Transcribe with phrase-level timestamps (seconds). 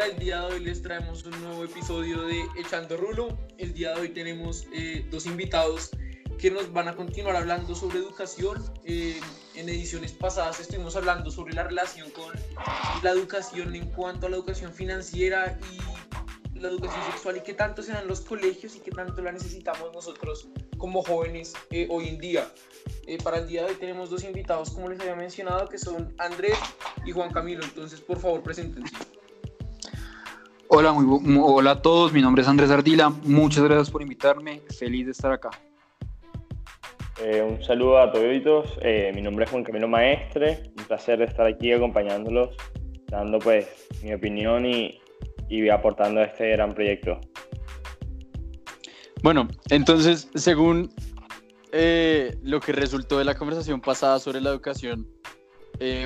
[0.00, 3.36] Hola, el día de hoy les traemos un nuevo episodio de Echando Rulo.
[3.58, 5.90] El día de hoy tenemos eh, dos invitados
[6.38, 8.64] que nos van a continuar hablando sobre educación.
[8.86, 9.20] Eh,
[9.56, 12.32] en ediciones pasadas estuvimos hablando sobre la relación con
[13.02, 17.82] la educación en cuanto a la educación financiera y la educación sexual y qué tanto
[17.82, 20.48] se dan los colegios y qué tanto la necesitamos nosotros
[20.78, 22.50] como jóvenes eh, hoy en día.
[23.06, 26.14] Eh, para el día de hoy tenemos dos invitados, como les había mencionado, que son
[26.16, 26.56] Andrés
[27.04, 27.62] y Juan Camilo.
[27.64, 28.96] Entonces, por favor, preséntense.
[30.72, 35.04] Hola, muy, hola a todos, mi nombre es Andrés Ardila, muchas gracias por invitarme, feliz
[35.04, 35.50] de estar acá.
[37.20, 41.44] Eh, un saludo a todos, eh, mi nombre es Juan Camilo Maestre, un placer estar
[41.44, 42.50] aquí acompañándolos,
[43.08, 45.00] dando pues mi opinión y,
[45.48, 47.18] y aportando a este gran proyecto.
[49.24, 50.88] Bueno, entonces, según
[51.72, 55.08] eh, lo que resultó de la conversación pasada sobre la educación,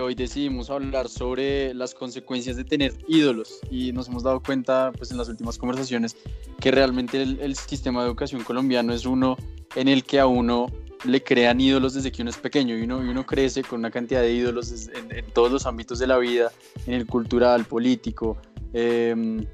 [0.01, 5.11] hoy decidimos hablar sobre las consecuencias de tener ídolos y nos hemos dado cuenta pues
[5.11, 6.17] en las últimas conversaciones
[6.61, 9.37] que realmente el, sistema de educación colombiano es uno
[9.75, 10.67] en el que a uno
[11.05, 13.91] le crean ídolos desde que uno es pequeño y uno, y uno crece con una
[13.91, 16.53] cantidad de ídolos en, todos los ámbitos de la vida,
[16.87, 18.37] en el cultural, político,
[18.73, 19.45] em,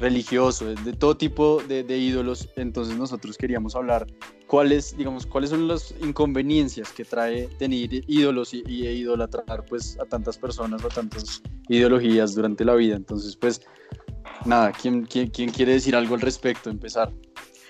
[0.00, 2.48] religioso, de todo tipo de, ídolos.
[2.56, 4.06] Entonces nosotros queríamos hablar
[4.46, 10.06] cuáles, digamos, cuáles son las inconveniencias que trae tener ídolos y, y idolatrar pues a
[10.06, 12.96] tantas personas, a tantas ideologías durante la vida.
[12.96, 13.60] Entonces, pues,
[14.44, 16.70] nada, ¿quién, quién, quién quiere decir algo al respecto?
[16.70, 17.12] Empezar,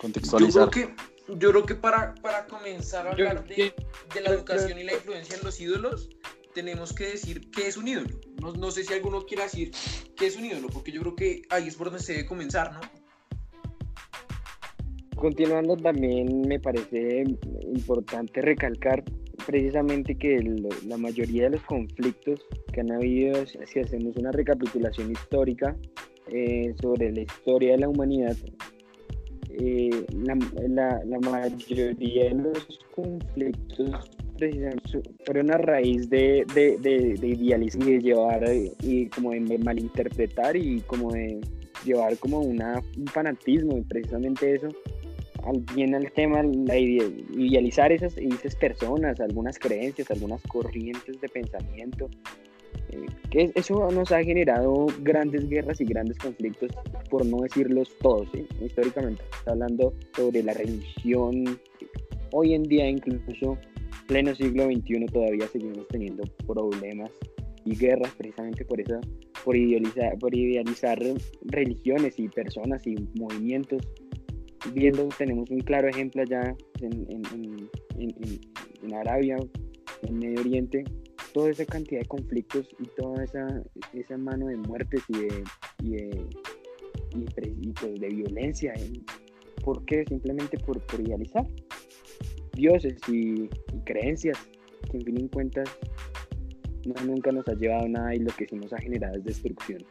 [0.00, 0.70] contextualizar.
[0.74, 0.88] Yo
[1.38, 3.72] yo creo que para, para comenzar a hablar de,
[4.14, 6.10] de, la educación y la influencia en los ídolos,
[6.54, 8.20] tenemos que decir qué es un ídolo.
[8.40, 9.70] No, no, sé si alguno quiera decir
[10.16, 12.72] qué es un ídolo, porque yo creo que ahí es por donde se debe comenzar,
[12.72, 12.80] ¿no?
[15.16, 17.24] Continuando también me parece
[17.74, 19.04] importante recalcar
[19.46, 20.38] precisamente que
[20.86, 22.40] la mayoría de los conflictos
[22.72, 25.76] que han habido, si hacemos una recapitulación histórica
[26.28, 28.36] eh, sobre la historia de la humanidad,
[29.50, 34.10] eh, la, la, mayoría de los conflictos
[35.24, 38.44] fueron a raíz de, de, de, idealizar y de llevar
[38.82, 41.40] y como de malinterpretar y como de
[41.84, 44.68] llevar como una, un fanatismo y precisamente eso
[45.74, 52.08] viene al tema la idealizar esas, esas personas, algunas creencias, algunas corrientes de pensamiento
[53.30, 56.70] que eso nos ha generado grandes guerras y grandes conflictos,
[57.08, 58.28] por no decirlos todos,
[58.60, 59.22] históricamente.
[59.38, 61.58] Está hablando sobre la religión.
[62.32, 63.56] Hoy en día, incluso
[64.10, 67.12] pleno siglo XXI, todavía seguimos teniendo problemas
[67.64, 68.98] y guerras precisamente por eso,
[69.44, 70.98] por idealizar, por idealizar
[71.42, 73.86] religiones y personas y movimientos.
[74.74, 77.70] Viendo, tenemos un claro ejemplo allá en, en,
[78.00, 78.40] en,
[78.82, 79.36] en Arabia,
[80.02, 80.82] en Medio Oriente,
[81.32, 83.62] toda esa cantidad de conflictos y toda esa,
[83.92, 85.44] esa mano de muertes y de,
[85.84, 86.26] y de,
[87.14, 88.74] y pues de violencia.
[88.76, 88.92] ¿eh?
[89.64, 90.04] ¿Por qué?
[90.08, 91.46] Simplemente por, por idealizar
[92.52, 93.48] dioses y,
[93.84, 94.38] creencias
[94.90, 95.68] que en fin y cuentas
[96.84, 99.24] no, nunca nos ha llevado a nada y lo que sí nos ha generado es
[99.24, 99.84] destrucción.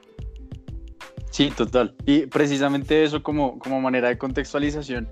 [1.31, 1.95] Sí, total.
[2.05, 5.07] Y precisamente eso como, como manera de contextualización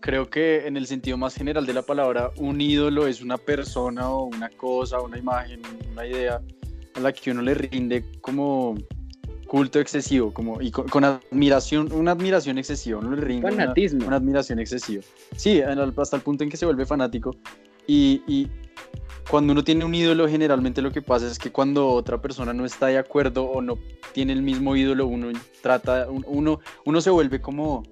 [0.00, 4.10] creo que en el sentido más general de la palabra, un ídolo es una persona
[4.10, 5.60] o una cosa, una imagen,
[5.92, 6.40] una idea
[6.94, 8.76] a la que uno le rinde como
[9.50, 14.06] culto excesivo, como y con, admiración, una admiración excesiva, uno le rinde Fanatismo.
[14.06, 15.02] Una, admiración excesiva.
[15.34, 17.34] Sí, hasta el punto en que se vuelve fanático.
[17.84, 18.48] Y, y,
[19.28, 22.64] cuando uno tiene un ídolo, generalmente lo que pasa es que cuando otra persona no
[22.64, 23.76] está de acuerdo o no
[24.12, 27.82] tiene el mismo ídolo, uno trata, uno, uno se vuelve como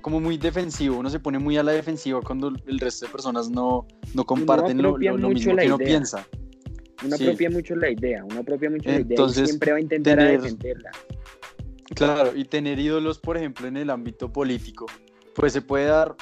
[0.00, 3.50] como muy defensivo, uno se pone muy a la defensiva cuando el resto de personas
[3.50, 6.24] no, no comparten lo, lo, mismo que uno piensa.
[7.04, 10.18] Uno apropia mucho la idea, uno apropia mucho la idea y siempre va a intentar
[10.18, 10.90] defenderla.
[11.94, 14.86] Claro, y tener ídolos, por ejemplo, en el ámbito político,
[15.34, 16.14] pues se puede dar,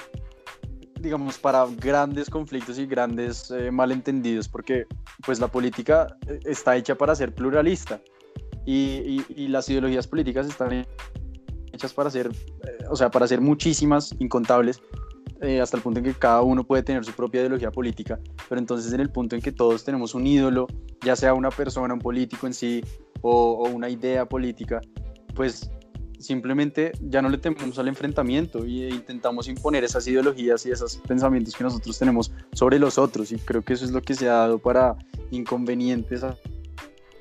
[1.01, 4.87] digamos, para grandes conflictos y grandes eh, malentendidos, porque
[5.25, 8.01] pues la política eh, está hecha para ser pluralista
[8.67, 10.85] y, y, y las ideologías políticas están
[11.89, 14.83] para hacer, eh, o sea, para hacer muchísimas, incontables,
[15.41, 18.59] eh, hasta el punto en que cada uno puede tener su propia ideología política, pero
[18.59, 20.67] entonces en el punto en que todos tenemos un ídolo,
[21.03, 22.85] ya sea una persona, un político en sí,
[23.23, 24.81] o, una idea política,
[25.35, 25.71] pues
[26.19, 31.57] simplemente ya no le tememos al enfrentamiento e intentamos imponer esas ideologías y esos pensamientos
[31.57, 34.35] que nosotros tenemos sobre los otros y creo que eso es lo que se ha
[34.35, 34.97] dado para
[35.31, 36.37] inconvenientes a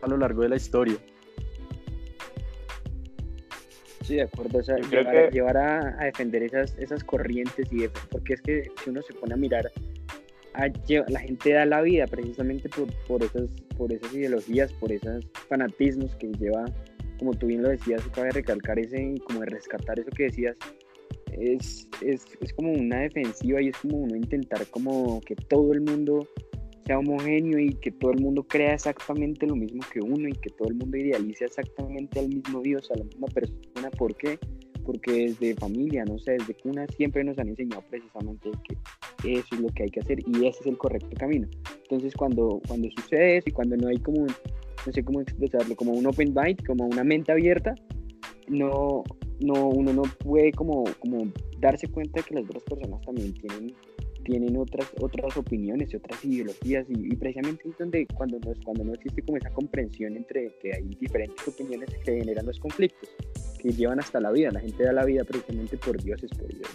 [0.06, 0.98] lo largo de la historia
[4.16, 4.62] de acuerdo.
[5.32, 9.38] llevar, a, defender esas, esas corrientes y porque es que si uno se pone a
[9.38, 9.72] mirar,
[11.08, 16.16] la gente da la vida precisamente por, por, esas, por esas ideologías, por esos fanatismos
[16.16, 16.66] que lleva
[17.20, 20.56] como tú bien lo decías, cabe recalcar ese, como de rescatar eso que decías,
[21.34, 25.82] es, es, es, como una defensiva y es como uno intentar como que todo el
[25.82, 26.28] mundo
[26.90, 30.50] sea homogéneo y que todo el mundo crea exactamente lo mismo que uno y que
[30.50, 33.92] todo el mundo idealice exactamente al mismo Dios, a la misma persona.
[33.96, 34.40] ¿Por qué?
[34.84, 38.50] Porque desde familia, no sé, desde cuna siempre nos han enseñado precisamente
[39.22, 41.48] que eso es lo que hay que hacer y ese es el correcto camino.
[41.84, 45.92] Entonces cuando, cuando sucede eso y cuando no hay como, no sé cómo expresarlo, como
[45.92, 47.76] un open mind, como una mente abierta,
[48.48, 49.04] no,
[49.42, 53.76] no, uno no puede como, como darse cuenta de que las otras personas también tienen,
[54.24, 58.94] tienen otras, otras opiniones y otras ideologías y, precisamente es donde cuando no, cuando no
[58.94, 63.10] existe como esa comprensión entre que hay diferentes opiniones que generan los conflictos
[63.60, 66.70] que llevan hasta la vida, la gente da la vida precisamente por dioses, por, Dios,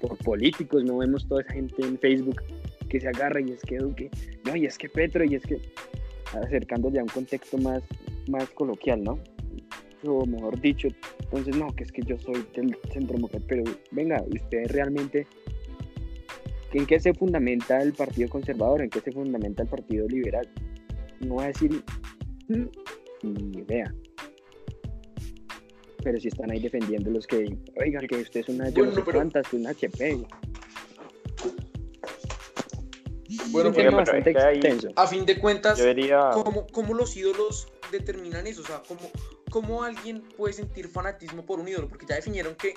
[0.00, 2.42] por, políticos, no vemos toda esa gente en Facebook
[2.88, 4.10] que se agarra y es que Duque,
[4.44, 5.60] no, y es que Petro, y es que
[6.32, 7.82] acercándose a un contexto más,
[8.28, 9.18] más coloquial, ¿no?
[10.04, 10.88] o mejor dicho,
[11.20, 15.26] entonces no, que es que yo soy del centro mujer, pero venga, usted realmente,
[16.76, 18.82] ¿en qué se fundamenta el Partido Conservador?
[18.82, 20.48] ¿En qué se fundamenta el Partido Liberal?
[21.20, 21.82] No va a decir
[23.22, 23.92] ni idea.
[26.04, 29.70] Pero si están ahí defendiendo los que, oigan, que usted es una bueno, no una
[29.70, 30.26] HP.
[33.48, 34.88] Bueno, pero bastante extenso.
[34.94, 35.80] a fin de cuentas,
[36.34, 38.60] ¿cómo, ¿cómo, los ídolos determinan eso?
[38.60, 39.00] O sea, ¿cómo,
[39.50, 41.88] ¿cómo alguien puede sentir fanatismo por un ídolo?
[41.88, 42.74] Porque ya definieron que,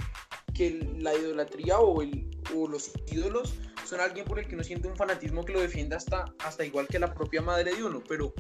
[0.56, 3.54] que la idolatría o, el, o los ídolos
[3.85, 6.87] son alguien por el que uno siente un fanatismo que lo defienda hasta, hasta igual
[6.87, 8.01] que la propia madre de uno.
[8.07, 8.33] Pero,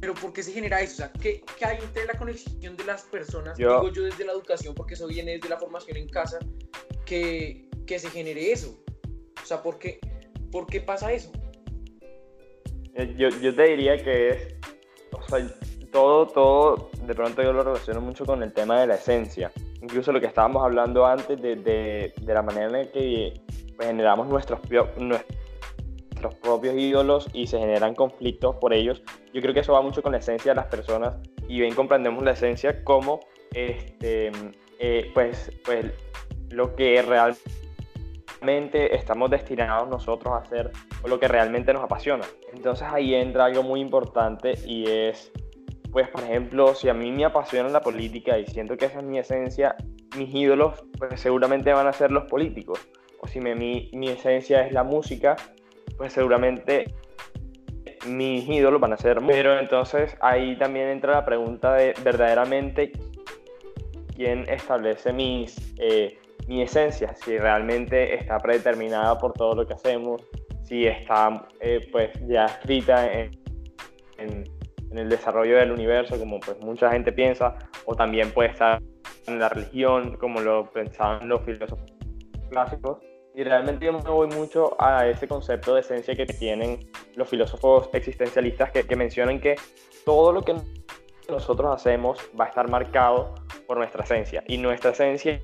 [0.00, 0.92] pero ¿por qué se genera eso?
[0.92, 3.56] O sea, ¿qué, qué hay entre la conexión de las personas?
[3.56, 6.38] Digo yo desde la educación, porque eso viene desde la formación en casa,
[7.04, 8.82] que, que se genere eso.
[9.42, 9.98] O sea, ¿por qué,
[10.50, 11.32] ¿por qué pasa eso?
[12.94, 14.54] Eh, yo, yo te diría que es,
[15.12, 15.46] o sea,
[15.90, 19.52] todo, todo, de pronto yo lo relaciono mucho con el tema de la esencia.
[19.80, 24.28] Incluso lo que estábamos hablando antes de, de, de la manera en que pues, generamos
[24.28, 24.60] nuestros,
[26.40, 29.02] propios ídolos y se generan conflictos por ellos.
[29.32, 31.16] Yo creo que eso va mucho con la esencia de las personas
[31.48, 33.20] y bien comprendemos la esencia como
[33.52, 34.30] este,
[34.78, 35.86] eh, pues, pues
[36.50, 37.02] lo que
[38.40, 40.70] realmente estamos destinados nosotros a hacer
[41.02, 42.24] o lo que realmente nos apasiona.
[42.52, 45.32] Entonces ahí entra algo muy importante y es
[45.92, 49.04] pues por ejemplo, si a mí me apasiona la política y siento que esa es
[49.04, 49.76] mi esencia,
[50.16, 52.80] mis ídolos pues seguramente van a ser los políticos.
[53.22, 55.36] O si mi, mi esencia es la música,
[55.96, 56.94] pues seguramente
[58.06, 62.92] mis ídolos van a ser Pero entonces ahí también entra la pregunta de verdaderamente
[64.14, 70.22] quién establece mis, eh, mi esencia, si realmente está predeterminada por todo lo que hacemos,
[70.64, 73.30] si está eh, pues ya escrita en,
[74.18, 74.44] en
[74.92, 78.80] en el desarrollo del universo, como pues mucha gente piensa, o también puede estar
[79.26, 81.90] en la religión, como lo pensaban los filósofos
[82.50, 82.98] clásicos.
[83.34, 87.88] Y realmente yo me voy mucho a ese concepto de esencia que tienen los filósofos
[87.92, 89.56] existencialistas que, que mencionan que
[90.04, 90.54] todo lo que
[91.28, 93.34] nosotros hacemos va a estar marcado
[93.66, 95.40] por nuestra esencia y nuestra esencia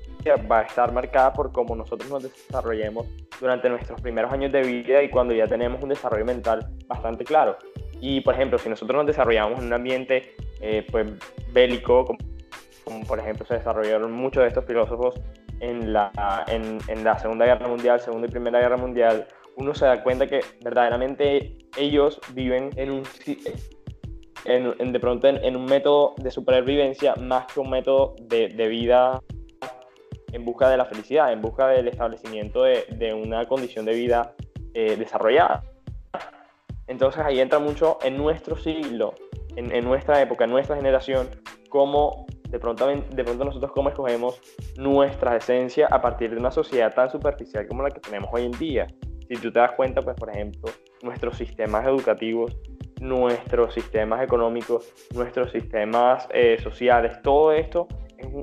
[0.50, 3.06] va a estar marcada por cómo nosotros nos desarrollemos
[3.40, 7.56] durante nuestros primeros años de vida y cuando ya tenemos un desarrollo mental bastante claro.
[8.00, 11.10] Y, por ejemplo, si nosotros nos desarrollamos en un ambiente eh, pues,
[11.52, 12.04] bélico,
[12.84, 15.14] como, por ejemplo se desarrollaron muchos de estos filósofos
[15.60, 16.12] en la,
[16.48, 20.26] en, en la Segunda Guerra Mundial, Segunda y Primera Guerra Mundial, uno se da cuenta
[20.26, 23.02] que verdaderamente ellos viven en un,
[24.44, 29.20] en, de pronto en, un método de supervivencia más que un método de, de, vida
[30.32, 34.34] en busca de la felicidad, en busca del establecimiento de, de una condición de vida
[34.74, 35.64] eh, desarrollada.
[36.86, 39.14] Entonces ahí entra mucho en nuestro siglo,
[39.56, 41.28] en, nuestra época, en nuestra generación,
[41.68, 42.86] cómo de pronto,
[43.44, 44.40] nosotros cómo escogemos
[44.76, 48.52] nuestra esencia a partir de una sociedad tan superficial como la que tenemos hoy en
[48.52, 48.86] día.
[49.28, 50.70] Si tú te das cuenta, pues por ejemplo,
[51.02, 52.56] nuestros sistemas educativos,
[53.00, 57.86] nuestros sistemas económicos, nuestros sistemas eh, sociales, todo esto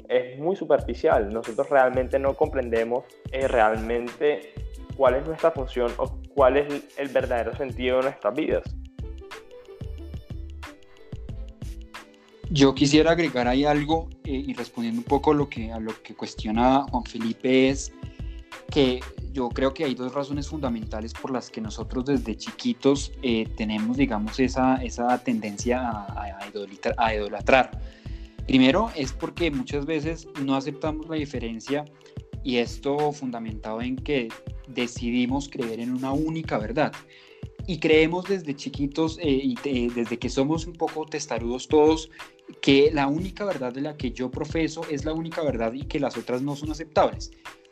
[0.07, 1.33] es, muy superficial.
[1.33, 4.53] Nosotros realmente no comprendemos eh, realmente
[4.95, 8.63] cuál es nuestra función o cuál es el verdadero sentido de nuestras vidas.
[12.51, 16.13] Yo quisiera agregar ahí algo eh, y respondiendo un poco lo que, a lo que
[16.13, 17.91] cuestiona Juan Felipe es
[18.71, 18.99] que
[19.33, 23.97] yo creo que hay dos razones fundamentales por las que nosotros desde chiquitos eh, tenemos,
[23.97, 26.39] digamos, esa, esa tendencia a,
[26.97, 27.71] a, idolatrar.
[28.47, 31.83] Primero es porque muchas veces no aceptamos la diferencia
[32.43, 34.29] y esto fundamentado en que
[34.67, 36.93] decidimos creer en una única verdad.
[37.67, 42.11] Y creemos desde chiquitos eh, y desde que somos un poco testarudos todos
[42.61, 45.99] que la única verdad de la que yo profeso es la única verdad y que
[45.99, 47.31] las otras no son aceptables.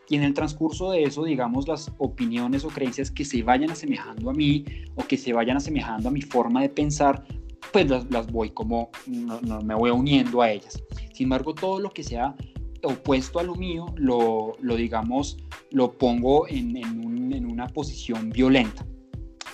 [0.09, 4.29] Y en el transcurso de eso, digamos, las opiniones o creencias que se vayan asemejando
[4.29, 4.65] a mí
[4.95, 7.25] o que se vayan asemejando a mi forma de pensar,
[7.71, 10.83] pues las, voy como, no, me voy uniendo a ellas.
[11.13, 12.35] Sin embargo, todo lo que sea
[12.83, 15.37] opuesto a lo mío, lo, lo digamos,
[15.71, 18.85] lo pongo en, en, una posición violenta.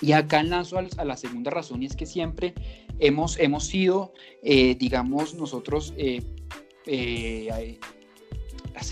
[0.02, 2.54] Y acá enlazo a, la segunda razón y es que siempre
[3.00, 6.22] hemos, hemos sido, eh, digamos, nosotros, eh,
[6.86, 7.78] eh,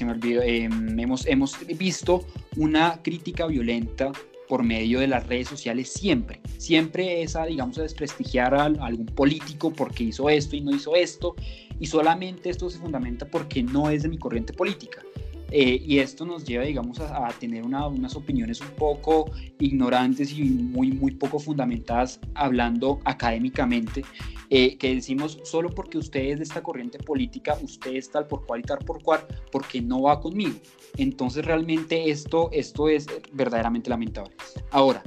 [0.00, 4.12] me olvidó, em, hemos, hemos visto una crítica violenta
[4.48, 6.40] por medio de las redes sociales siempre.
[6.56, 11.36] Siempre esa, digamos, a desprestigiar a, algún político porque hizo esto y no hizo esto.
[11.78, 15.02] Y solamente esto se fundamenta porque no es de mi corriente política.
[15.50, 20.92] Eh, y esto nos lleva, digamos, a, tener unas opiniones un poco ignorantes y muy,
[20.92, 24.04] muy poco fundamentadas hablando académicamente,
[24.50, 28.46] eh, que decimos solo porque usted es de esta corriente política, usted es tal por
[28.46, 30.58] cual y tal por cual, porque no va conmigo.
[30.96, 34.34] Entonces realmente esto, esto es verdaderamente lamentable.
[34.70, 35.02] Ahora,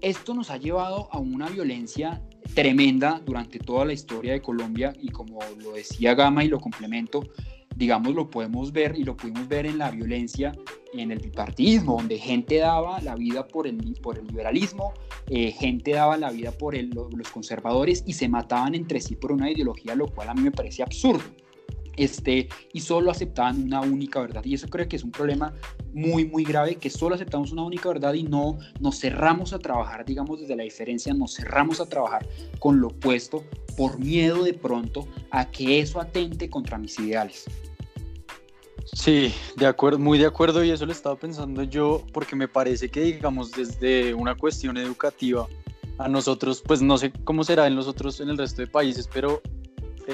[0.00, 2.22] esto nos ha llevado a una violencia
[2.54, 7.22] tremenda durante toda la historia de Colombia y como lo decía Gama y lo complemento,
[7.76, 10.52] digamos, lo podemos ver y lo pudimos ver en la violencia,
[10.92, 14.92] en el bipartidismo, donde gente daba la vida por el, por el liberalismo,
[15.28, 19.50] eh, gente daba la vida por los conservadores y se mataban entre sí por una
[19.50, 21.24] ideología, lo cual a mí me parece absurdo.
[21.96, 24.44] Este, y solo aceptaban una única verdad.
[24.44, 25.52] Y eso creo que es un problema
[25.92, 30.04] muy, muy grave, que solo aceptamos una única verdad y no nos cerramos a trabajar,
[30.04, 32.26] digamos, desde la diferencia, nos cerramos a trabajar
[32.58, 33.44] con lo opuesto
[33.76, 37.46] por miedo de pronto a que eso atente contra mis ideales.
[38.94, 42.88] Sí, de acuerdo, muy de acuerdo y eso lo estaba pensando yo porque me parece
[42.88, 45.46] que digamos desde una cuestión educativa
[45.98, 49.08] a nosotros, pues no sé cómo será en los otros, en el resto de países,
[49.12, 49.40] pero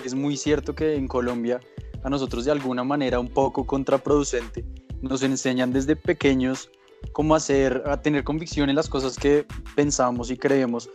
[0.05, 1.61] es muy cierto que en Colombia
[2.03, 4.65] a nosotros de alguna manera un poco contraproducente
[5.03, 6.71] nos enseñan desde pequeños
[7.13, 10.91] cómo hacer, a tener convicción en las cosas que pensamos y creemos,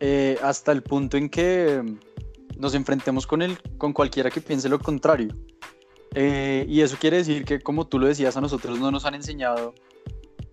[0.00, 1.82] eh, hasta el punto en que
[2.58, 5.28] nos enfrentemos con, el, con cualquiera que piense lo contrario.
[6.14, 9.14] Eh, y eso quiere decir que, como tú lo decías, a nosotros no nos han
[9.14, 9.74] enseñado,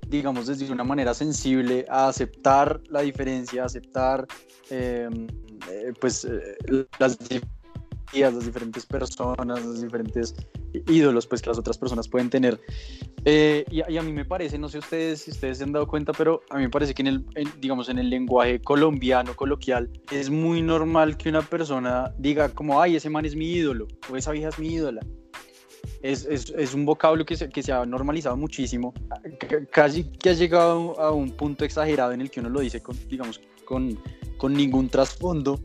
[0.08, 4.25] digamos, desde una manera sensible a aceptar la diferencia, a aceptar
[4.70, 5.27] em,
[5.70, 6.27] eh, pues,
[6.98, 7.17] las
[8.19, 10.35] las diferentes personas, los diferentes
[10.87, 12.59] ídolos pues, que las otras personas pueden tener.
[13.25, 16.11] Eh, y, a mí me parece, no sé ustedes si ustedes se han dado cuenta,
[16.13, 17.25] pero a mí me parece que en el,
[17.59, 22.95] digamos, en el lenguaje colombiano, coloquial, es muy normal que una persona diga como, ay,
[22.95, 25.01] ese man es mi ídolo, o esa vieja es mi ídola.
[26.01, 28.93] Es, es, es, un vocablo que se, que se ha normalizado muchísimo,
[29.71, 32.97] casi que ha llegado a un punto exagerado en el que uno lo dice con,
[33.07, 33.99] digamos, con,
[34.37, 35.59] con ningún trasfondo.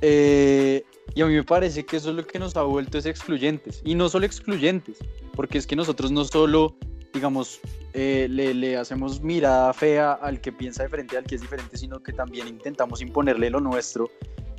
[0.00, 3.06] Eh, y a mí me parece que eso es lo que nos ha vuelto es
[3.06, 3.82] excluyentes.
[3.84, 4.98] Y no solo excluyentes,
[5.34, 6.76] porque es que nosotros no solo,
[7.12, 7.60] digamos,
[7.92, 12.12] eh, le, hacemos mirada fea al que piensa diferente, al que es diferente, sino que
[12.12, 14.10] también intentamos imponerle lo nuestro,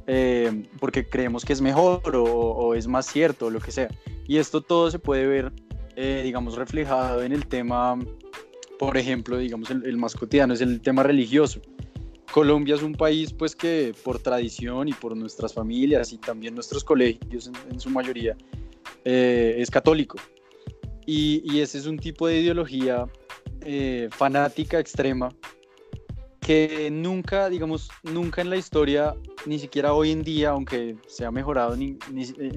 [0.06, 3.90] eh, porque creemos que es mejor o, es más cierto, o lo que sea.
[4.28, 5.52] Y esto todo se puede ver,
[5.96, 7.98] eh, digamos, reflejado en el tema,
[8.78, 11.62] por ejemplo, digamos, el, el más cotidiano es el tema religioso.
[12.34, 16.84] Colombia es un país pues que por tradición y por nuestras familias y también nuestros
[16.84, 18.36] colegios en, su mayoría
[19.06, 20.18] eh, es católico.
[21.06, 23.06] Y, ese es un tipo de ideología
[23.62, 25.30] eh, fanática extrema
[26.40, 29.14] que nunca, digamos, nunca en la historia,
[29.46, 32.00] ni siquiera hoy en día, aunque se ha mejorado en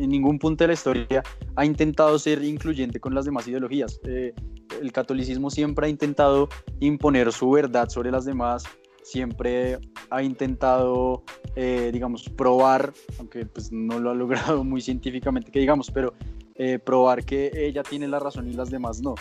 [0.08, 1.22] ningún punto de la historia,
[1.54, 4.00] ha intentado ser incluyente con las demás ideologías.
[4.04, 4.32] Eh,
[4.80, 6.48] el catolicismo siempre ha intentado
[6.80, 8.64] imponer su verdad sobre las demás
[9.06, 9.78] siempre
[10.10, 11.22] ha intentado,
[11.54, 16.12] eh, digamos, probar, aunque pues no lo ha logrado muy científicamente que digamos, pero
[16.56, 19.14] eh, probar que ella tiene la razón y las demás no.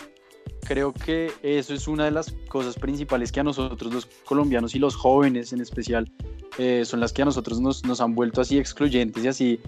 [0.62, 4.80] Creo que eso es una de las cosas principales que a nosotros los colombianos y
[4.80, 6.10] los jóvenes en especial
[6.58, 9.60] eh, son las que a nosotros nos, nos, han vuelto así excluyentes y así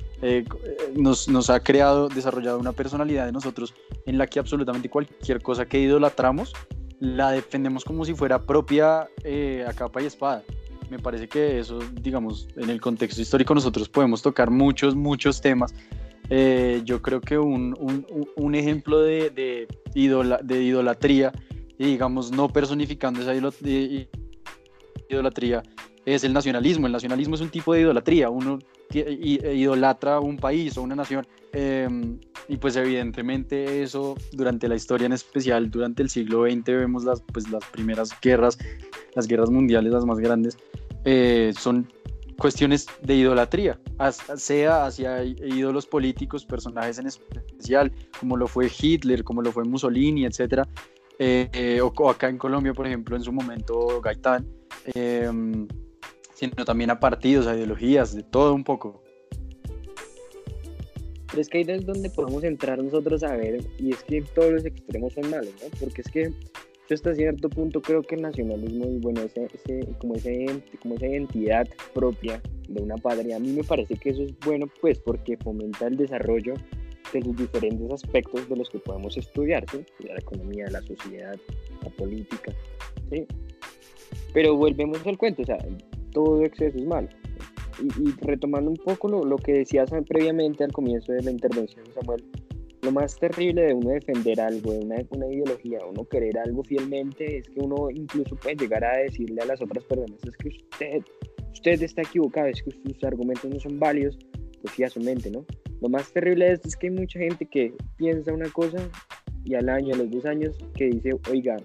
[0.97, 3.73] nos, nos ha creado, desarrollado una personalidad de nosotros
[4.07, 6.55] en la que absolutamente cualquier cosa que idolatramos
[7.01, 10.43] la defendemos como si fuera propia eh, a capa y espada.
[10.91, 15.75] Me parece que eso, digamos, en el contexto histórico nosotros podemos tocar muchos, muchos temas.
[16.31, 17.77] Eh, yo creo que un,
[18.37, 21.33] un, ejemplo de, de, de, idolatría,
[21.79, 23.35] digamos, no personificando esa
[25.09, 25.63] idolatría,
[26.05, 26.87] es el nacionalismo.
[26.87, 28.31] El nacionalismo es un tipo de idolatría.
[28.31, 28.59] Uno
[28.93, 31.27] idolatra un país o una nación.
[31.53, 37.05] Em, y pues evidentemente eso durante la historia en especial, durante el siglo XX vemos
[37.05, 38.59] las, pues, las primeras guerras,
[39.15, 40.59] las guerras mundiales las más grandes,
[41.05, 41.91] eh, son
[42.39, 43.81] cuestiones de idolatría,
[44.37, 50.25] sea hacia ídolos políticos, personajes en especial, como lo fue Hitler, como lo fue Mussolini,
[50.25, 50.69] etcétera,
[51.19, 54.47] eh, o, acá en Colombia, por ejemplo, en su momento Gaitán,
[54.95, 55.67] em,
[56.39, 59.03] sino también a partidos, a ideologías, de todo un poco.
[61.27, 64.53] Pero es que ahí es donde podemos entrar nosotros a ver, y es que todos
[64.53, 65.69] los extremos son malos, ¿no?
[65.81, 66.31] Porque es que
[66.89, 69.49] yo hasta cierto punto creo que el nacionalismo y bueno, ese,
[69.99, 70.47] como, ese,
[70.81, 74.67] como esa identidad propia de una patria, a mí me parece que eso es bueno
[74.81, 76.55] pues porque fomenta el desarrollo
[77.13, 79.85] de los diferentes aspectos de los que podemos estudiar, ¿sí?
[80.07, 81.37] la economía, la sociedad,
[81.83, 82.53] la política,
[83.11, 83.27] ¿sí?
[84.33, 85.59] Pero volvemos al cuento, o sea,
[86.19, 87.09] todo exceso es malo.
[87.81, 92.25] Y, retomando un poco lo, lo que decías previamente al comienzo de la intervención, Samuel,
[92.83, 97.39] lo más terrible de uno defender algo, de una, una ideología, uno querer algo fielmente,
[97.39, 101.03] es que uno incluso puede llegar a decirle a las otras personas, es que usted,
[101.53, 104.19] usted está equivocado, es que sus argumentos no son válidos,
[104.61, 105.45] pues sí a su mente, ¿no?
[105.81, 108.79] Lo más terrible de esto es que hay mucha gente que piensa una cosa
[109.45, 111.59] y al año, a los dos años, que dice, oiga,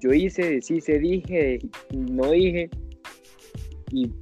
[0.00, 1.58] yo hice, se dije,
[1.96, 2.68] no dije,
[3.94, 4.12] y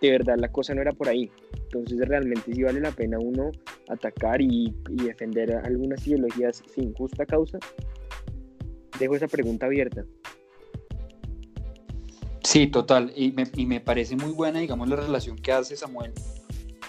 [0.00, 1.30] de verdad la cosa no era por ahí.
[1.52, 3.52] Entonces realmente sí vale la pena uno
[3.88, 7.58] atacar y, defender algunas ideologías sin justa causa.
[8.98, 10.04] Dejo esa pregunta abierta.
[12.42, 13.12] Sí, total.
[13.14, 16.12] Y me, y me, parece muy buena, digamos, la relación que hace Samuel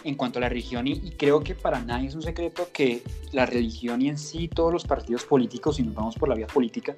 [0.03, 0.88] en cuanto a la religión.
[0.88, 4.48] Y, y, creo que para nadie es un secreto que la religión y en sí
[4.48, 6.95] todos los partidos políticos, si nos vamos por la vía política,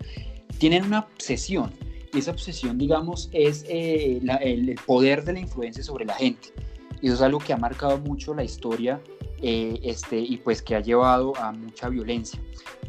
[0.58, 1.72] tienen una obsesión.
[2.14, 6.50] Esa obsesión, digamos, es eh, el poder de la influencia sobre la gente.
[7.02, 9.02] Y eso es algo que ha marcado mucho la historia
[9.42, 12.40] eh, este, y pues que ha llevado a mucha violencia.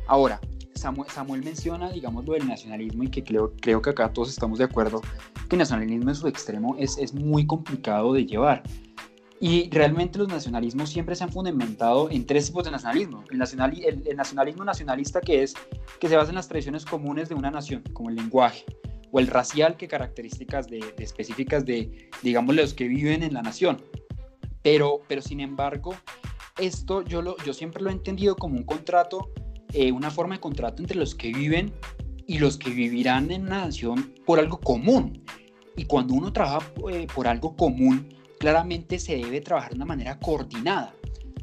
[0.07, 0.41] Ahora,
[0.75, 4.59] Samuel, Samuel, menciona, digamos, lo del nacionalismo y que creo, creo que acá todos estamos
[4.59, 5.01] de acuerdo
[5.49, 8.63] que el nacionalismo en su extremo es, es muy complicado de llevar.
[9.41, 13.25] Y realmente los nacionalismos siempre se han fundamentado en tres tipos de nacionalismo.
[13.31, 15.55] El, nacional, el, nacionalismo nacionalista que es
[15.99, 18.65] que se basa en las tradiciones comunes de una nación, como el lenguaje,
[19.15, 23.81] o el racial, que características de, específicas de, digamos, los que viven en la nación.
[24.61, 25.95] Pero, pero sin embargo,
[26.59, 29.31] esto yo, lo, yo siempre lo he entendido como un contrato,
[29.73, 31.73] eh, una forma de contrato entre los que viven
[32.27, 35.23] y los que vivirán en una nación por algo común.
[35.77, 38.09] Y cuando uno trabaja eh, por algo común,
[38.41, 40.93] claramente se debe trabajar de una manera coordinada.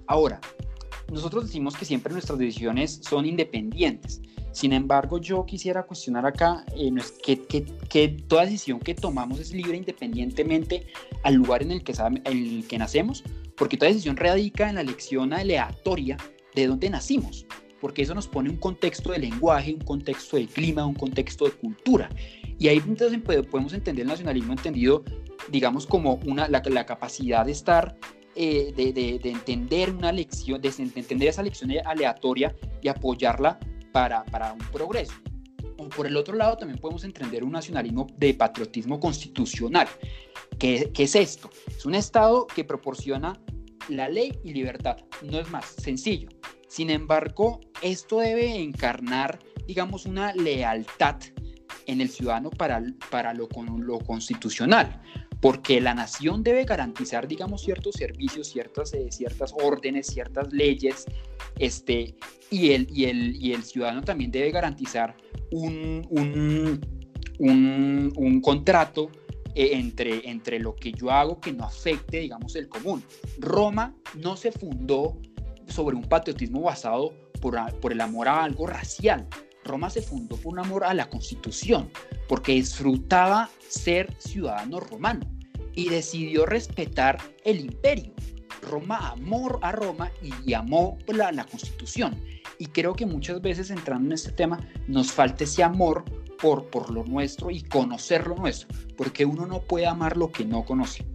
[0.08, 0.42] Ahora,
[1.10, 4.22] nosotros decimos que siempre nuestras decisiones son independientes.
[4.52, 6.92] Sin embargo, yo quisiera cuestionar acá eh,
[7.24, 10.88] que, que, que, toda decisión que tomamos es libre independientemente
[11.24, 13.24] al lugar en el, que, en el que nacemos,
[13.56, 16.18] porque toda decisión radica en la elección aleatoria
[16.54, 17.46] de dónde nacimos,
[17.80, 21.52] porque eso nos pone un contexto de lenguaje, un contexto de clima, un contexto de
[21.52, 22.10] cultura.
[22.60, 25.04] Y ahí entonces podemos entender el nacionalismo entendido,
[25.50, 27.98] digamos, como una, la, la capacidad de estar
[28.36, 33.60] eh, de, de, de, entender una lección, de, entender esa lección aleatoria y apoyarla
[33.92, 35.14] para, para un progreso.
[35.78, 39.88] O por el otro lado, también podemos entender un nacionalismo de patriotismo constitucional.
[40.60, 41.50] ¿Qué, ¿Qué es esto?
[41.68, 43.40] Es un Estado que proporciona
[43.90, 44.98] la ley y libertad.
[45.24, 46.30] No es más sencillo.
[46.68, 51.18] Sin embargo, esto debe encarnar, digamos, una lealtad
[51.86, 55.02] en el ciudadano para, para lo, lo constitucional
[55.42, 61.06] porque la nación debe garantizar, digamos, ciertos servicios, ciertas, eh, ciertas órdenes, ciertas leyes,
[61.58, 62.16] este,
[62.52, 65.18] y, el, y, el, y el ciudadano también debe garantizar
[65.52, 66.80] un, un,
[68.16, 69.10] un, contrato
[69.56, 73.04] eh, entre, entre lo que yo hago que no afecte, digamos, el común.
[73.40, 75.18] Roma no se fundó
[75.68, 79.28] sobre un patriotismo basado por, por el amor a algo racial.
[79.64, 81.90] Roma se fundó por un amor a la constitución,
[82.28, 85.30] porque disfrutaba ser ciudadano romano
[85.74, 88.14] y decidió respetar el imperio.
[88.62, 92.22] Roma amó a Roma y, amó la, la, constitución.
[92.60, 96.06] Y creo que muchas veces entrando en este tema nos falta ese amor
[96.40, 100.46] por, por lo nuestro y conocer lo nuestro, porque uno no puede amar lo que
[100.46, 101.06] no conoce.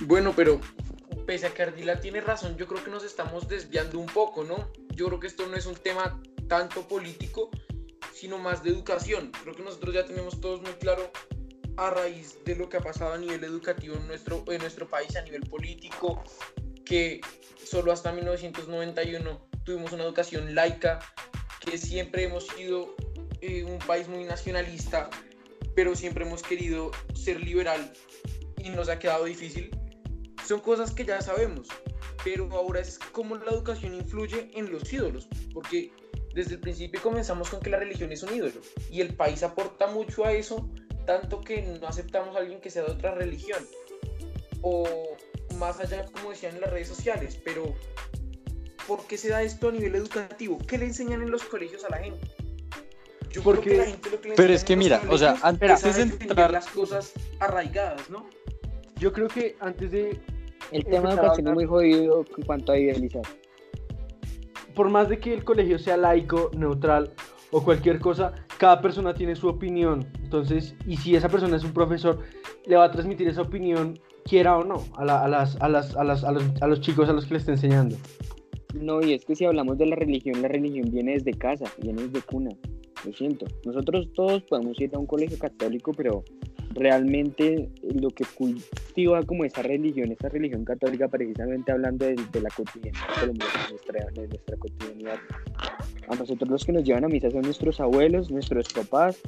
[0.00, 0.60] Bueno, pero
[1.26, 4.70] pese a que Ardila tiene razón, yo creo que nos estamos desviando un poco, ¿no?
[4.94, 7.50] Yo creo que esto no es un tema tanto político,
[8.12, 9.32] sino más de educación.
[9.42, 11.10] Creo que nosotros ya tenemos todos muy claro
[11.76, 15.16] a raíz de lo que ha pasado a nivel educativo en nuestro, en nuestro país,
[15.16, 16.22] a nivel político,
[16.84, 17.20] que
[17.64, 21.00] solo hasta 1991 tuvimos una educación laica,
[21.60, 22.94] que siempre hemos sido
[23.40, 25.10] eh, un país muy nacionalista,
[25.74, 27.92] pero siempre hemos querido ser liberal
[28.62, 29.70] y nos ha quedado difícil.
[30.46, 31.68] Son cosas que ya sabemos,
[32.22, 35.90] pero ahora es cómo la educación influye en los ídolos, porque
[36.34, 39.86] desde el principio comenzamos con que la religión es un ídolo y el país aporta
[39.86, 40.68] mucho a eso
[41.06, 43.62] tanto que no aceptamos a alguien que sea de otra religión.
[44.62, 44.88] O
[45.56, 47.74] más allá, como decían en las redes sociales, pero
[48.88, 50.58] ¿por qué se da esto a nivel educativo?
[50.66, 52.26] ¿Qué le enseñan en los colegios a la gente?
[53.30, 55.82] Yo creo que la gente lo que le Pero es que mira, o sea, antes
[55.82, 58.28] de entrar- las cosas arraigadas, ¿no?
[58.96, 60.20] Yo creo que antes de.
[60.74, 63.22] El tema educación es muy jodido en cuanto a idealizar.
[64.74, 67.12] por más de que el colegio sea laico, neutral
[67.52, 70.06] o cualquier cosa, cada persona tiene su opinión.
[70.22, 72.18] Entonces, y si esa persona es un profesor,
[72.66, 75.94] le va a transmitir esa opinión, quiera o no, a, la- a las, a, las,
[75.96, 77.96] a, las- a los, a los chicos a los que le está enseñando.
[78.74, 82.02] No, y es que si hablamos de la religión, la religión viene desde casa, viene
[82.08, 82.50] desde cuna.
[83.06, 83.46] Lo siento.
[83.64, 86.24] Nosotros todos podemos ir a un colegio católico, pero
[86.74, 93.04] realmente lo que cultiva como esa religión, esa religión católica, precisamente hablando de, la cotidianidad
[93.20, 95.18] colombiana, nuestra, nuestra cotidianidad.
[96.08, 99.20] A nosotros los que nos llevan a misa son nuestros abuelos, nuestros papás,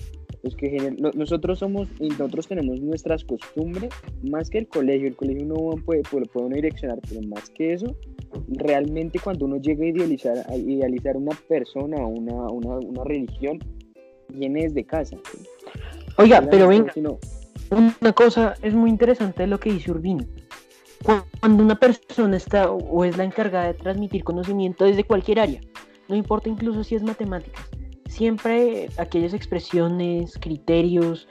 [0.42, 5.08] los que nosotros somos nosotros tenemos nuestras costumbres, más que el colegio.
[5.08, 7.96] El colegio uno puede, puede, puede uno direccionar, pero más que eso,
[8.48, 13.58] realmente cuando uno llega a idealizar, idealizar una persona una, una, una religión,
[14.28, 15.16] viene desde casa.
[16.18, 17.18] Oiga, pero venga, sino-
[18.00, 20.24] una cosa es muy interesante lo que dice Urbino.
[21.04, 25.40] Cu- Cuando una persona está o o es la encargada de transmitir conocimiento desde cualquier
[25.40, 25.60] área,
[26.08, 27.64] no importa incluso si es matemáticas,
[28.08, 31.28] siempre aquellas expresiones, criterios,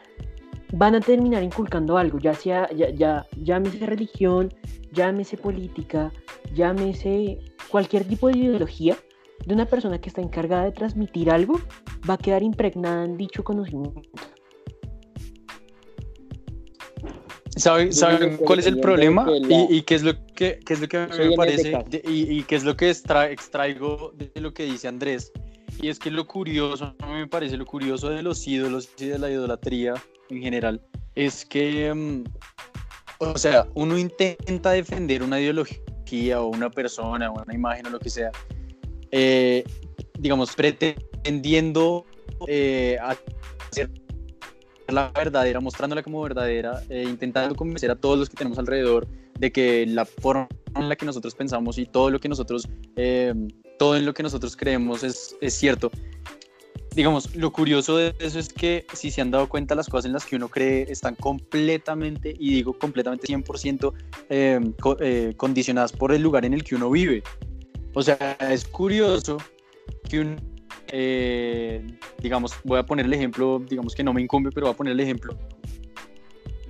[0.74, 4.54] van a terminar inculcando algo, ya sea, ya, ya, llámese religión,
[4.92, 6.12] llámese política,
[6.54, 8.98] llámese cualquier tipo de ideología
[9.46, 11.60] de una persona que está encargada de transmitir algo,
[12.10, 14.02] va a quedar impregnada en dicho conocimiento.
[17.56, 19.26] ¿Saben, que cuál es el problema?
[19.28, 21.36] la- Y, y qué es lo que, qué es lo que a mí Eso me
[21.36, 25.32] parece de- y, y qué es lo que extra- extraigo de lo que dice Andrés.
[25.82, 29.06] Y es que lo curioso, a mí me parece lo curioso de los ídolos y
[29.08, 29.94] de la idolatría
[30.30, 30.82] en general,
[31.16, 32.24] es que, mm,
[33.20, 38.00] o sea, uno intenta defender una ideología o una persona o una imagen o lo
[38.00, 38.32] que sea,
[39.12, 39.64] eh,
[40.20, 42.06] digamos, pretendiendo
[42.48, 43.90] eh, hacer
[44.88, 49.08] la verdadera, mostrándola como verdadera, eh, intentando convencer a todos los que tenemos alrededor
[49.40, 53.34] de que la forma en la que nosotros pensamos y todo lo que nosotros, eh,
[53.80, 55.92] todo lo que nosotros creemos es, es cierto.
[56.96, 60.14] Digamos, lo curioso de eso es que si se han dado cuenta las cosas en
[60.14, 63.94] las que uno cree están completamente, y digo completamente 100%,
[64.30, 64.60] eh,
[65.02, 67.22] eh, condicionadas por el lugar en el que uno vive.
[67.94, 69.38] O sea, es curioso
[70.10, 70.55] que un,
[70.88, 71.86] eh,
[72.22, 74.94] digamos, voy a poner el ejemplo, digamos que no me incumbe, pero voy a poner
[74.94, 75.38] el ejemplo.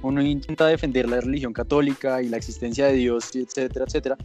[0.01, 4.17] Uno intenta defender la religión católica y la existencia de Dios, etcétera, etcétera,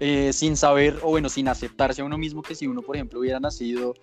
[0.00, 3.20] eh, sin saber, o bueno, sin aceptarse a uno mismo que si uno, por ejemplo,
[3.20, 3.94] hubiera nacido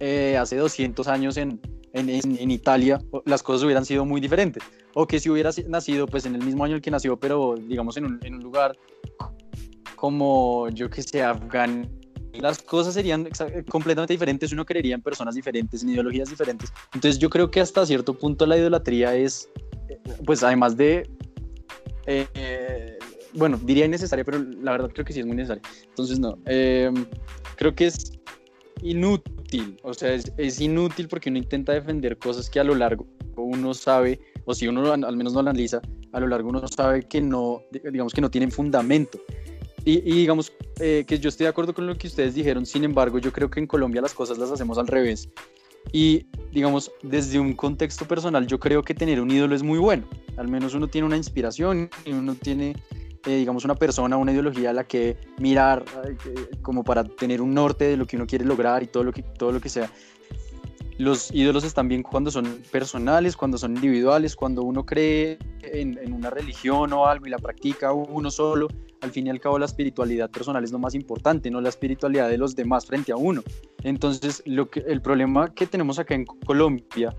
[0.00, 1.60] eh, hace 200 años en,
[1.92, 4.62] en, en- en Italia, las cosas hubieran sido muy diferentes.
[4.94, 7.96] O que si hubiera nacido pues en el mismo año en que nació, pero digamos
[7.96, 8.76] en un, un lugar
[9.94, 11.88] como, yo que sé, Afgan,
[12.38, 16.72] las cosas serían exa- completamente diferentes, uno creería en personas diferentes, en ideologías diferentes.
[16.94, 19.48] Entonces yo creo que hasta cierto punto la idolatría es,
[19.88, 21.08] eh, pues además de,
[22.06, 22.98] eh, eh,
[23.34, 25.62] bueno, diría innecesaria, pero la verdad creo que sí es muy necesaria.
[25.88, 26.92] Entonces no, eh,
[27.56, 28.12] creo que es
[28.82, 33.06] inútil, o sea, es, es inútil porque uno intenta defender cosas que a lo largo
[33.36, 35.80] uno sabe, o si uno al menos no analiza,
[36.12, 39.18] a lo largo uno sabe que no, digamos que no tienen fundamento.
[39.84, 43.18] Y, digamos eh, que yo estoy de acuerdo con lo que ustedes dijeron, sin embargo,
[43.18, 45.28] yo creo que en Colombia las cosas las hacemos al revés.
[45.92, 50.06] Y digamos, desde un contexto personal, yo creo que tener un ídolo es muy bueno.
[50.36, 52.76] Al menos uno tiene una inspiración y uno tiene,
[53.26, 55.84] eh, digamos, una persona, una ideología a la que mirar
[56.60, 59.22] como para tener un norte de lo que uno quiere lograr y todo lo que,
[59.22, 59.90] todo lo que sea.
[60.98, 66.28] Los ídolos están bien cuando son personales, cuando son individuales, cuando uno cree en una
[66.28, 68.68] religión o algo y la practica uno solo.
[69.02, 72.28] Al fin y al cabo la espiritualidad personal es lo más importante, no la espiritualidad
[72.28, 73.42] de los demás frente a uno.
[73.82, 77.14] Entonces, el problema que tenemos acá en Colombia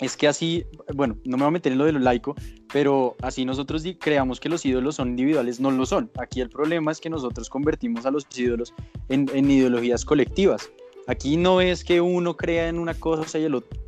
[0.00, 2.34] es que así, bueno, no me voy a meter en lo de lo laico,
[2.72, 6.10] pero así nosotros creamos que los ídolos son individuales, no lo son.
[6.18, 8.74] Aquí el problema es que nosotros convertimos a los ídolos
[9.08, 10.70] en, en ideologías colectivas.
[11.06, 13.78] Aquí no es que uno crea en una cosa y el otro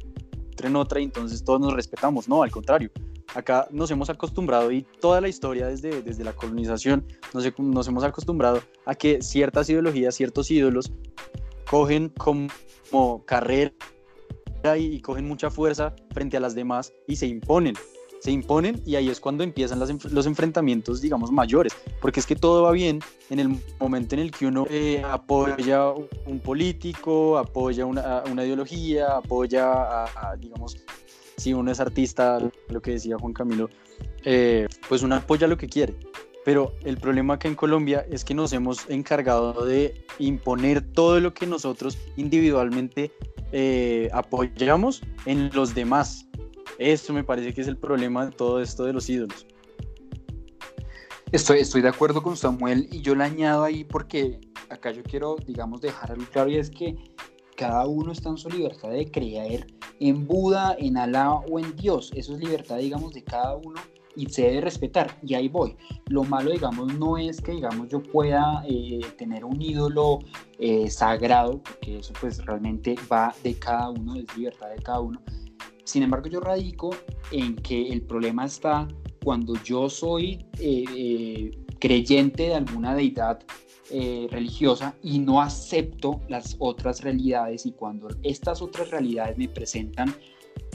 [0.65, 2.91] en otra y entonces todos nos respetamos, no, al contrario.
[3.35, 8.05] Acá nos hemos acostumbrado y toda la historia desde, desde la colonización nos, nos hemos
[8.05, 10.93] acostumbrado a que ciertas ideologías, ciertos ídolos
[11.69, 12.49] cogen como,
[12.91, 13.73] como carrera
[14.79, 17.75] y cogen mucha fuerza frente a las demás y se imponen.
[18.27, 21.77] Se imponen y ahí es cuando empiezan las los enfrentamientos, digamos, mayores.
[22.01, 22.99] Porque es que todo va bien
[23.31, 29.19] en el momento en el que uno eh, apoya un político, apoya una, una ideología,
[29.19, 30.77] apoya, a, a, digamos,
[31.37, 33.71] si uno es artista, lo que decía Juan Camilo,
[34.25, 35.95] eh, pues uno apoya lo que quiere.
[36.45, 41.33] Pero el problema acá en Colombia es que nos hemos encargado de imponer todo lo
[41.33, 43.13] que nosotros individualmente
[43.53, 46.26] eh, apoyamos en los demás.
[46.79, 49.47] Esto me parece que es el problema de todo esto de los ídolos.
[51.33, 55.81] Estoy, de acuerdo con Samuel y yo le añado ahí porque acá yo quiero, digamos,
[55.81, 56.97] dejar algo claro y es que
[57.57, 59.67] cada uno está en su libertad de creer
[59.99, 62.13] en Buda, en Alá o en Dios.
[62.15, 63.75] Eso es libertad, digamos, de cada uno
[64.15, 65.19] y se debe respetar.
[65.23, 65.77] Y ahí voy.
[66.09, 70.21] Lo malo, digamos, no es que, digamos, yo pueda eh, tener un ídolo
[70.59, 75.21] eh, sagrado, porque eso pues realmente va de cada uno, es libertad de cada uno.
[75.87, 76.91] Sin embargo, yo radico
[77.33, 78.87] en que el problema está
[79.25, 83.41] cuando yo soy eh, creyente de alguna deidad
[84.33, 90.13] religiosa y no acepto las otras realidades y cuando estas otras realidades me presentan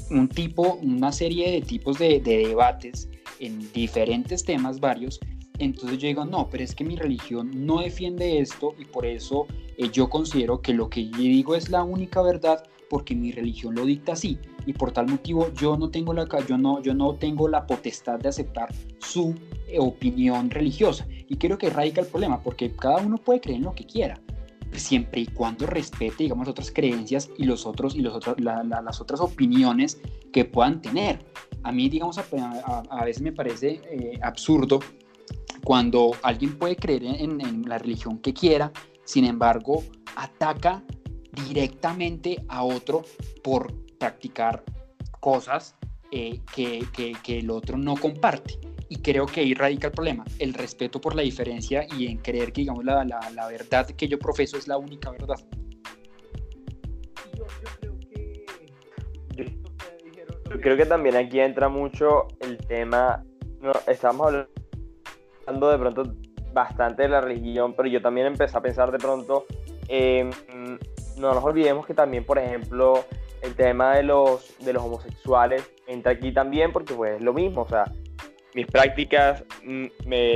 [0.09, 3.09] un tipo, una serie de tipos de, de debates
[3.41, 5.19] en diferentes temas varios,
[5.61, 9.45] entonces yo digo, no, pero es que mi religión no defiende esto y por eso
[9.77, 13.75] eh, yo considero que lo que yo digo es la única verdad porque mi religión
[13.75, 17.15] lo dicta así y por tal motivo yo no tengo la, yo no, yo no
[17.15, 19.35] tengo la potestad de aceptar su
[19.67, 21.07] eh, opinión religiosa.
[21.27, 24.19] Y creo que radica el problema porque cada uno puede creer en lo que quiera
[24.73, 29.19] siempre y cuando respete, digamos, otras creencias y los otros y los otros, las otras
[29.19, 29.99] opiniones
[30.31, 31.19] que puedan tener.
[31.63, 34.79] A mí, digamos, a, veces me parece eh, absurdo
[35.63, 38.71] cuando alguien puede creer en, la religión que quiera,
[39.03, 39.83] sin embargo,
[40.15, 40.83] ataca
[41.47, 43.03] directamente a otro
[43.43, 44.63] por practicar
[45.19, 45.75] cosas
[46.11, 48.59] eh, que, que, que el otro no comparte.
[48.89, 52.51] Y creo que ahí radica el problema, el respeto por la diferencia y en creer
[52.51, 55.35] que, digamos, la, la, la verdad que yo profeso es la única verdad.
[57.37, 57.45] Yo,
[57.79, 58.45] creo que...
[60.61, 63.23] Creo que también aquí entra mucho el tema,
[63.61, 64.27] no, estamos
[65.45, 66.15] hablando de pronto
[66.53, 69.45] bastante de la religión, pero yo también empecé a pensar de pronto,
[71.17, 73.05] no nos olvidemos que también, por ejemplo,
[73.41, 77.61] el tema de los, de los homosexuales entra aquí también porque pues es lo mismo,
[77.61, 77.91] o sea,
[78.53, 79.85] mis prácticas, mm,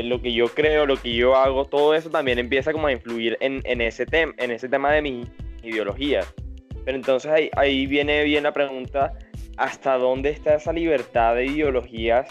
[0.03, 3.37] lo que yo creo, lo que yo hago, todo eso también empieza como a influir
[3.41, 5.25] en, en ese, tema en ese tema de mi
[5.63, 6.21] ideología.
[6.85, 9.13] Pero entonces ahí, ahí viene bien la pregunta,
[9.57, 12.27] ¿hasta dónde está esa libertad de ideologías?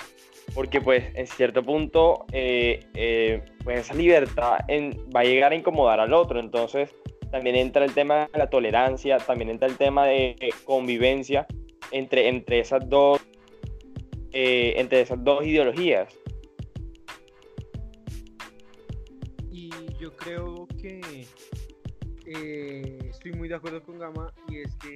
[0.54, 5.56] Porque pues en cierto punto, eh, eh, pues esa libertad en, va a llegar a
[5.56, 6.38] incomodar al otro.
[6.38, 6.94] Entonces
[7.34, 11.48] también entra el tema de la tolerancia, también entra el tema de convivencia
[11.90, 13.20] entre, entre esas dos
[14.30, 16.14] eh, entre esas dos ideologías.
[19.50, 19.68] Y
[19.98, 21.26] yo creo que
[22.26, 24.94] eh, estoy muy de acuerdo con Gama y es que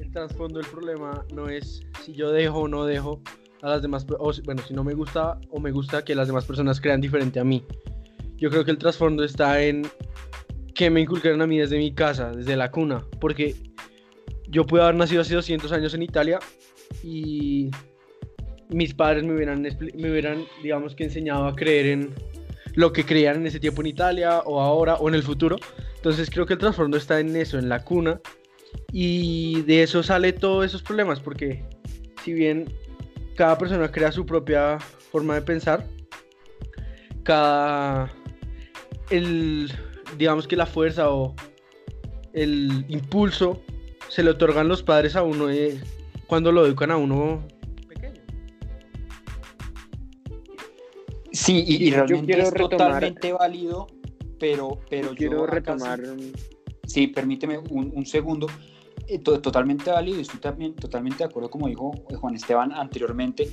[0.00, 3.20] el trasfondo del problema no es si yo dejo o no dejo
[3.60, 6.46] a las demás, o, bueno, si no me gusta o me gusta que las demás
[6.46, 7.62] personas crean diferente a mí.
[8.36, 9.82] Yo creo que el trasfondo está en
[10.78, 13.56] que me inculcaron a mí desde mi casa, desde la cuna, porque
[14.46, 16.38] yo pude haber nacido hace 200 años en Italia
[17.02, 17.68] y
[18.68, 22.14] mis padres me hubieran, me hubieran, digamos que enseñado a creer en
[22.76, 25.56] lo que creían en ese tiempo en Italia o ahora o en el futuro.
[25.96, 28.20] Entonces creo que el trasfondo está en eso, en la cuna.
[28.92, 31.64] Y de eso sale todos esos problemas, porque
[32.22, 32.72] si bien
[33.34, 35.84] cada persona crea su propia forma de pensar,
[37.24, 38.12] cada,
[39.10, 39.72] el,
[40.16, 41.34] digamos que la fuerza o
[42.32, 43.60] el impulso
[44.08, 45.80] se le otorgan los padres a uno eh,
[46.26, 47.46] cuando lo educan a uno
[51.32, 53.86] Sí, y, realmente es totalmente válido,
[54.40, 56.00] pero, pero yo, quiero retomar.
[56.84, 58.48] Sí, permíteme un, segundo.
[59.06, 63.48] Eh, totalmente válido y estoy también totalmente de acuerdo, como dijo Juan Esteban anteriormente.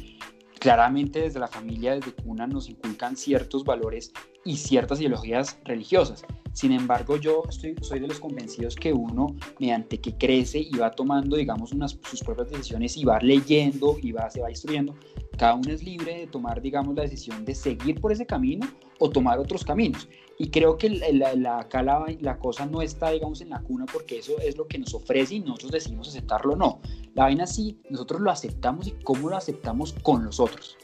[0.66, 4.12] Claramente desde la familia, desde cuna, nos inculcan ciertos valores
[4.44, 6.26] y ciertas ideologías religiosas.
[6.54, 10.90] Sin embargo, yo estoy, soy de los convencidos que uno, mediante que crece y va
[10.90, 14.96] tomando, digamos, unas, sus propias decisiones y va leyendo y va, se va instruyendo,
[15.38, 19.08] cada uno es libre de tomar, digamos, la decisión de seguir por ese camino o
[19.12, 20.08] tomar otros caminos.
[20.40, 24.34] Y creo que la, acá la, cosa no está, digamos, en la cuna porque eso
[24.40, 26.82] es lo que nos ofrece y nosotros decidimos aceptarlo o no.
[27.16, 30.78] La vaina sí, nosotros lo aceptamos y cómo lo aceptamos con los otros.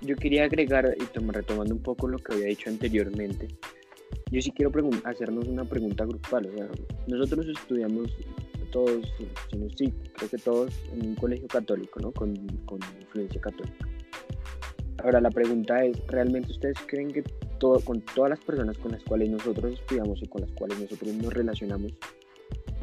[0.00, 3.46] Yo quería agregar, y retomando un poco lo que había dicho anteriormente,
[4.32, 4.72] yo sí quiero
[5.04, 6.46] hacernos una pregunta grupal.
[6.46, 6.68] O sea,
[7.06, 8.10] nosotros estudiamos
[8.72, 9.06] todos,
[9.76, 12.10] sí, creo que todos en un colegio católico, ¿no?
[12.10, 12.34] Con,
[12.66, 13.88] con influencia católica.
[15.04, 17.22] Ahora la pregunta es, ¿realmente ustedes creen que
[17.60, 21.14] todo, con todas las personas con las cuales nosotros estudiamos y con las cuales nosotros
[21.14, 21.92] nos relacionamos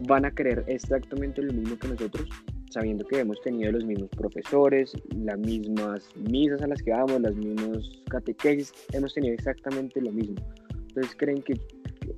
[0.08, 2.28] van a creer exactamente lo mismo que nosotros?
[2.74, 7.36] sabiendo que hemos tenido los mismos profesores, las mismas misas a las que vamos, las
[7.36, 10.36] mismas catequesis, hemos tenido exactamente lo mismo.
[10.88, 11.54] Entonces creen que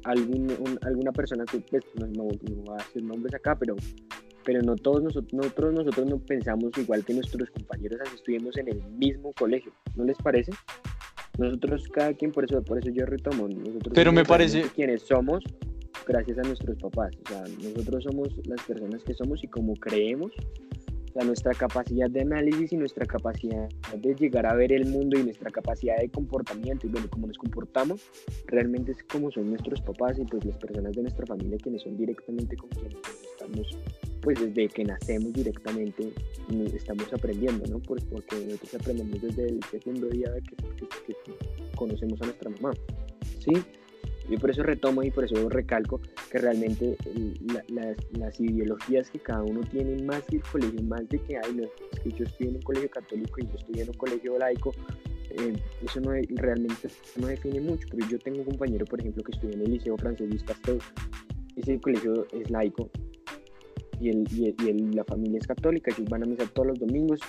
[0.06, 0.48] algún,
[0.84, 3.76] alguna persona, que pues, no, no, no voy a hacer nombres acá, pero
[4.46, 8.70] pero no todos nosotros, nosotros, nosotros no pensamos igual que nuestros compañeros así estuvimos en
[8.70, 10.52] el mismo colegio, ¿no les parece?
[11.40, 15.44] Nosotros cada quien, por eso, por eso yo retomo, nosotros Pero me parece- quienes somos
[16.08, 20.32] gracias a nuestros papás, o sea, nosotros somos las personas que somos y como creemos,
[21.10, 25.18] o sea, nuestra capacidad de análisis y nuestra capacidad de llegar a ver el mundo
[25.18, 28.02] y nuestra capacidad de comportamiento y bueno, cómo nos comportamos,
[28.48, 31.96] realmente es como son nuestros papás y pues las personas de nuestra familia quienes son
[31.98, 32.96] directamente con quienes
[33.32, 33.78] estamos
[34.22, 36.12] pues desde que nacemos directamente
[36.74, 37.80] estamos aprendiendo, ¿no?
[37.80, 42.74] Pues porque nosotros aprendemos desde el segundo día que, que- que conocemos a nuestra mamá,
[43.40, 43.52] ¿sí?
[44.30, 46.98] Yo por eso retomo y por eso recalco que realmente
[47.70, 51.54] las, las ideologías que cada uno tiene más que el colegio, más de que hay,
[51.54, 54.40] no es que yo estoy en un colegio católico y yo estoy en un colegio
[54.40, 54.72] laico,
[55.30, 56.88] eh, eso no realmente
[57.20, 59.96] no define mucho, pero yo tengo un compañero, por ejemplo, que estudia en el Liceo
[59.98, 60.80] Francés Luis Pasteur,
[61.56, 62.90] ese colegio es laico,
[64.02, 66.68] y, el, y, el- y el- la familia es católica, ellos van a misa todos
[66.70, 67.20] los domingos.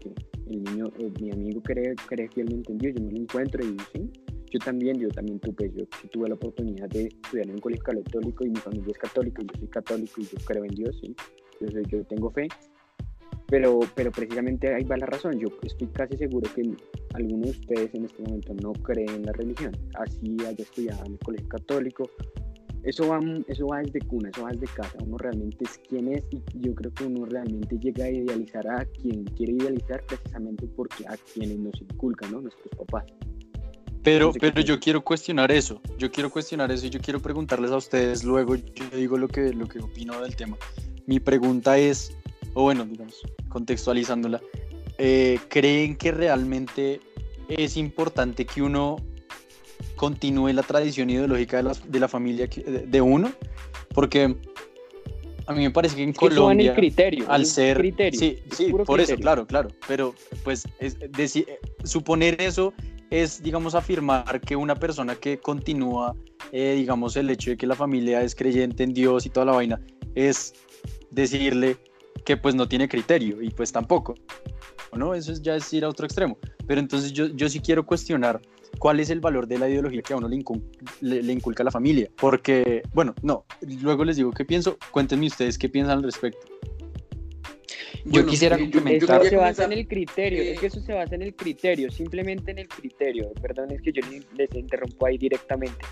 [0.00, 0.12] que
[0.50, 3.62] el niño, eh, mi amigo cree, cree que él me entendió, yo me lo encuentro
[3.64, 4.10] y sí,
[4.50, 7.84] yo también, yo también tuve, yo sí tuve la oportunidad de estudiar en un colegio
[7.84, 11.14] católico y mi familia es católica, yo soy católico y yo creo en Dios, sí,
[11.60, 12.48] yo, yo tengo fe.
[13.50, 15.38] Pero, pero precisamente ahí va la razón.
[15.38, 16.62] Yo estoy casi seguro que
[17.14, 19.72] algunos de ustedes en este momento no creen en la religión.
[19.94, 22.10] Así haya estudiado en el colegio católico,
[22.84, 24.96] eso va, eso va desde cuna, eso va desde casa.
[25.04, 28.84] Uno realmente es quien es y yo creo que uno realmente llega a idealizar a
[28.84, 32.40] quien quiere idealizar precisamente porque a quienes nos inculcan, ¿no?
[32.40, 33.04] Nuestros papás.
[34.08, 35.82] Pero, pero yo quiero cuestionar eso.
[35.98, 38.54] Yo quiero cuestionar eso y yo quiero preguntarles a ustedes luego.
[38.56, 40.56] Yo digo lo que, lo que opino del tema.
[41.04, 42.16] Mi pregunta es,
[42.54, 44.40] o bueno, digamos, contextualizándola,
[44.96, 47.00] eh, ¿creen que realmente
[47.48, 48.96] es importante que uno
[49.96, 53.30] continúe la tradición ideológica de la, de la familia que- de, de uno?
[53.94, 54.34] Porque
[55.46, 57.26] a mí me parece que en Es que eso Colombia el criterio.
[57.30, 59.22] al es ser criterio, sí sí por eso criterio.
[59.22, 62.74] claro claro pero pues es deci- eh, suponer eso
[63.10, 66.14] es digamos afirmar que una persona que continúa
[66.52, 69.52] eh, digamos el hecho de que la familia es creyente en Dios y toda la
[69.52, 69.80] vaina
[70.14, 70.54] es
[71.10, 71.76] decirle
[72.24, 74.14] que pues no tiene criterio y pues tampoco
[74.96, 76.38] no eso es ya es ir a otro extremo.
[76.66, 78.40] Pero entonces yo, yo sí quiero cuestionar
[78.78, 80.62] cuál es el valor de la ideología que a uno le, incul-
[81.00, 83.44] le- inculca la familia porque bueno no
[83.82, 86.46] luego les digo qué pienso cuéntenme ustedes qué piensan al respecto
[88.04, 89.24] Yo quisiera eh, yo- yo complementar.
[89.26, 92.50] Se basa en el criterio, eh, es que eso se basa en el criterio, simplemente
[92.50, 93.30] en el criterio.
[93.40, 94.02] Perdón, es que yo
[94.36, 95.84] les- interrumpo ahí directamente.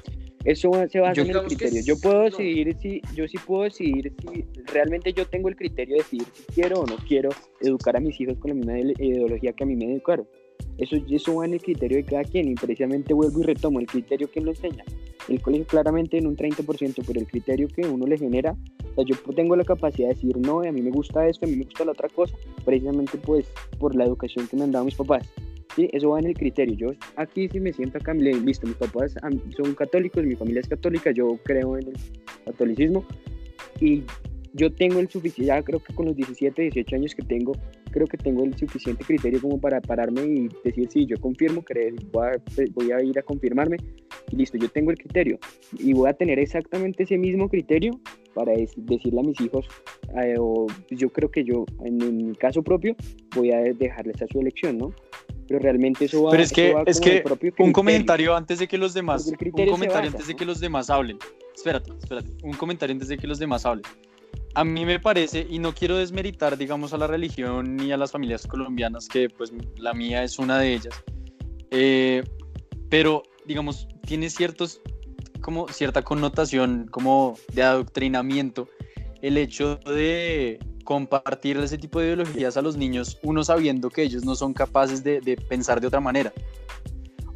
[0.44, 1.80] Eso se basa Yo- en el criterio.
[1.80, 2.24] es- Yo puedo no.
[2.24, 6.44] decidir si, yo sí puedo decidir si realmente yo tengo el criterio de decidir si
[6.54, 9.66] quiero o no quiero educar a mis hijos con la misma ide- ideología que a
[9.66, 10.26] mí me educaron.
[10.78, 13.86] Eso, eso va en el criterio de cada quien y precisamente vuelvo y retomo el
[13.86, 14.84] criterio que lo enseña.
[15.28, 18.56] El colegio claramente en un 30%, pero el criterio que uno le genera,
[18.94, 21.48] o sea, yo tengo la capacidad de decir, no, a mí me gusta esto, a
[21.48, 23.46] mí me gusta la otra cosa, precisamente pues
[23.78, 25.28] por la educación que me han dado mis papás.
[25.74, 25.88] ¿sí?
[25.92, 26.74] Eso va en el criterio.
[26.74, 29.14] Yo aquí sí me siento acá, listo, mis papás
[29.56, 31.94] son católicos, mi familia es católica, yo creo en el
[32.44, 33.04] catolicismo
[33.80, 34.02] y
[34.56, 37.52] yo tengo el suficiente, ya creo que con los 17, 18 años que tengo,
[37.90, 41.94] creo que tengo el suficiente criterio como para pararme y decir, sí, yo confirmo, creo,
[42.12, 42.32] voy, a,
[42.74, 43.76] voy a ir a confirmarme
[44.32, 45.38] y listo, yo tengo el criterio
[45.78, 47.92] y voy a tener exactamente ese mismo criterio
[48.34, 49.66] para dec- decirle a mis hijos,
[50.22, 52.96] eh, o yo creo que yo, en, en mi caso propio,
[53.34, 54.92] voy a dejarles a su elección, ¿no?
[55.48, 57.22] Pero realmente eso va, Pero es que- es que
[57.60, 59.26] Un comentario antes de que los demás.
[59.26, 60.36] Un comentario basa, antes de ¿no?
[60.38, 61.18] que los demás hablen.
[61.54, 62.30] Espérate, espérate.
[62.42, 63.84] Un comentario antes de que los demás hablen.
[64.56, 68.10] A mí me parece, y no quiero desmeritar, digamos, a la religión ni a las
[68.10, 70.94] familias colombianas, que pues la mía es una de ellas.
[71.70, 72.24] eh,
[72.88, 74.80] pero, digamos, tiene ciertos,
[75.42, 78.66] como cierta connotación como de adoctrinamiento
[79.20, 84.24] el hecho de compartir ese tipo de ideologías a los niños, uno sabiendo que ellos
[84.24, 86.32] no son capaces de, de pensar de otra manera.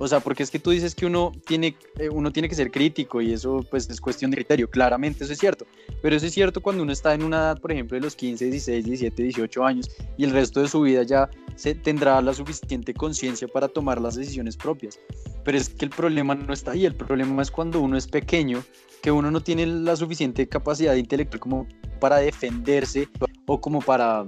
[0.03, 2.71] O sea, porque es que tú dices que uno tiene, eh, uno tiene que ser
[2.71, 5.67] crítico y eso pues es cuestión de criterio, claramente eso es cierto,
[6.01, 8.47] pero eso es cierto cuando uno está en una edad, por ejemplo, de los 15,
[8.47, 12.95] 16, 17, 18 años y el resto de su vida ya se tendrá la suficiente
[12.95, 14.99] conciencia para tomar las decisiones propias.
[15.45, 18.65] Pero es que el problema no está ahí, el problema es cuando uno es pequeño,
[19.03, 21.67] que uno no tiene la suficiente capacidad intelectual como
[22.01, 23.07] para defenderse
[23.47, 24.27] o como para,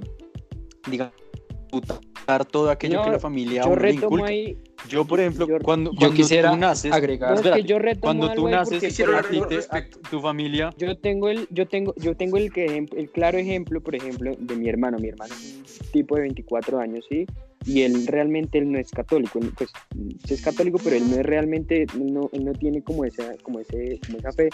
[0.87, 1.15] digamos,
[1.73, 4.27] disputar todo aquello No, que la familia Yo retomo inculca.
[4.27, 4.57] ahí,
[4.89, 7.35] Yo, por ejemplo, Yo- cuando, Yo cuando quisiera tú naces, agregar.
[7.35, 9.01] No, es que yo retomo cuando tú naces,
[9.71, 13.81] a tu familia, Yo tengo el, yo tengo, yo tengo el que el claro ejemplo,
[13.81, 14.99] por ejemplo, de mi hermano.
[14.99, 17.27] Mi hermano es un tipo de 24 años, sí,
[17.65, 19.71] y él realmente él no es católico, pues
[20.29, 24.01] es católico, pero él no es realmente, no, él no tiene como esa, como ese,
[24.07, 24.49] como esa fe.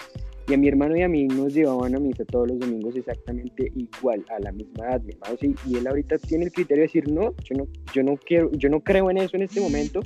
[0.47, 3.71] Y a mi hermano y a mí nos llevaban a misa todos los domingos exactamente
[3.75, 6.87] igual, a la misma edad, mi hermano sí, y él ahorita tiene el criterio de
[6.87, 10.01] decir no, yo no, yo no quiero, yo no creo en eso en este momento,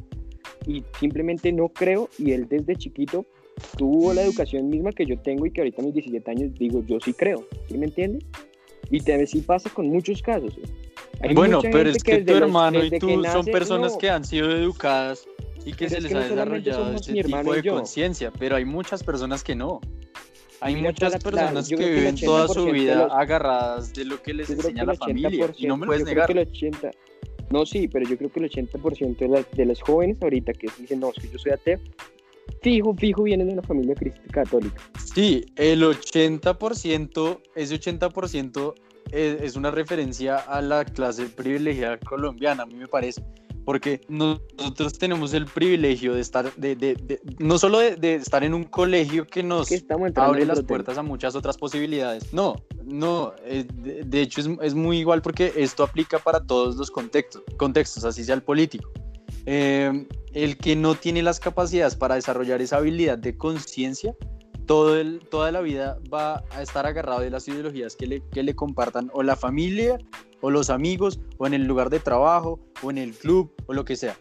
[0.67, 3.25] y simplemente no creo, y él desde chiquito
[3.77, 6.83] tuvo la educación misma que yo tengo y que ahorita a mis 17 años digo,
[6.85, 8.25] yo sí creo, ¿sí me entiendes?
[8.89, 10.57] Y te sí pasa con muchos casos.
[10.57, 10.82] ¿eh?
[11.23, 13.93] Hay bueno, pero es que, tu desde los- hermano y tú que son nace- personas
[13.93, 15.25] no, que han sido educadas
[15.65, 16.81] y que se es les que ha no desarrollado
[17.15, 19.79] hermano tipo de conciencia, pero hay muchas personas que no.
[20.59, 22.95] Hay Mira, muchas la- la- personas yo que que viven toda su 80% de vida
[23.03, 26.03] los- agarradas de lo que les enseña que la familia y no me 80%, puedes
[26.05, 26.27] negar.
[26.27, 26.91] que el 80,
[27.49, 30.67] no, sí, pero yo creo que el 80% de, las- de los jóvenes ahorita que
[30.77, 31.79] dicen, no, es que yo soy ateo,
[32.61, 33.95] fijo, fijo, vienen de una familia
[34.31, 34.81] católica.
[35.13, 38.75] Sí, el 80%, ese 80%
[39.11, 43.23] es, es una referencia a la clase privilegiada colombiana, a mí me parece.
[43.65, 48.43] Porque nosotros tenemos el privilegio de estar, de, de- de- no solo de, de estar
[48.43, 49.69] en un colegio que nos
[50.25, 52.33] abre las puertas a muchas otras posibilidades.
[52.33, 56.75] No, no, eh, de, de hecho es, es muy igual porque esto aplica para todos
[56.75, 58.91] los contextos, contextos así sea el político.
[59.45, 64.13] Eh, el que no tiene las capacidades para desarrollar esa habilidad de conciencia,
[64.65, 68.43] todo el, toda la vida va a estar agarrado de las ideologías que le, que
[68.43, 69.97] le compartan o la familia
[70.41, 73.85] o los amigos o en el lugar de trabajo o en el club o lo
[73.85, 74.17] que sea.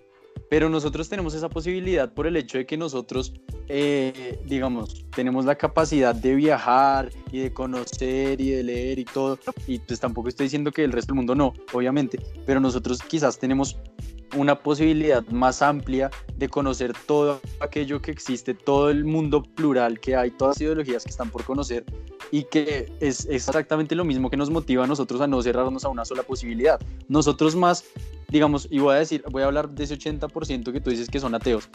[0.52, 3.32] Pero nosotros tenemos esa posibilidad por el hecho de que nosotros,
[3.68, 9.38] eh, digamos, tenemos la capacidad de viajar y de conocer y de leer y todo.
[9.66, 12.18] Y pues tampoco estoy diciendo que el resto del mundo no, obviamente.
[12.44, 13.78] Pero nosotros quizás tenemos
[14.36, 20.16] una posibilidad más amplia de conocer todo aquello que existe, todo el mundo plural que
[20.16, 21.86] hay, todas las ideologías que están por conocer
[22.30, 25.88] y que es exactamente lo mismo que nos motiva a nosotros a no cerrarnos a
[25.88, 26.78] una sola posibilidad.
[27.08, 27.84] Nosotros más,
[28.32, 31.20] digamos, y voy a decir, voy a hablar de ese 80% que tú dices que
[31.20, 31.68] son ateos.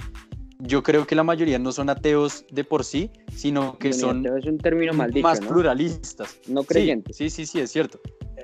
[0.59, 4.45] Yo creo que la mayoría no son ateos de por sí, sino que son es
[4.45, 5.49] un término mal dicho, más ¿no?
[5.49, 6.39] pluralistas.
[6.47, 7.15] No Sí, creyentes.
[7.15, 7.99] Sí, sí, sí, es cierto.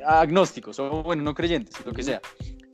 [0.05, 2.21] Agnósticos, o bueno, no creyentes, lo que sea.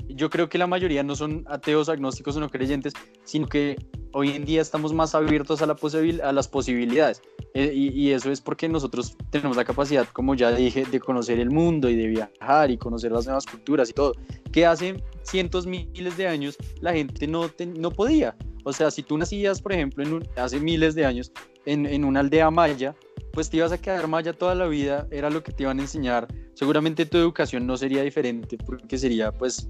[0.10, 2.94] Yo creo que la mayoría no son ateos, agnósticos o no creyentes,
[3.24, 3.78] sino que
[4.12, 7.22] hoy en día estamos más abiertos a, la posibil- a las posibilidades.
[7.54, 11.40] Eh, y, y eso es porque nosotros tenemos la capacidad, como ya dije, de conocer
[11.40, 14.14] el mundo y de viajar y conocer las nuevas culturas y todo,
[14.52, 18.36] que hace cientos, miles de años la gente no, no podía.
[18.64, 21.32] O sea, si tú nacías, por ejemplo, en un- hace miles de años
[21.66, 22.96] en, en una aldea maya,
[23.32, 25.84] pues te ibas a quedar maya toda la vida, era lo que te iban a
[25.84, 26.28] enseñar.
[26.56, 29.70] Seguramente tu educación no sería diferente porque sería pues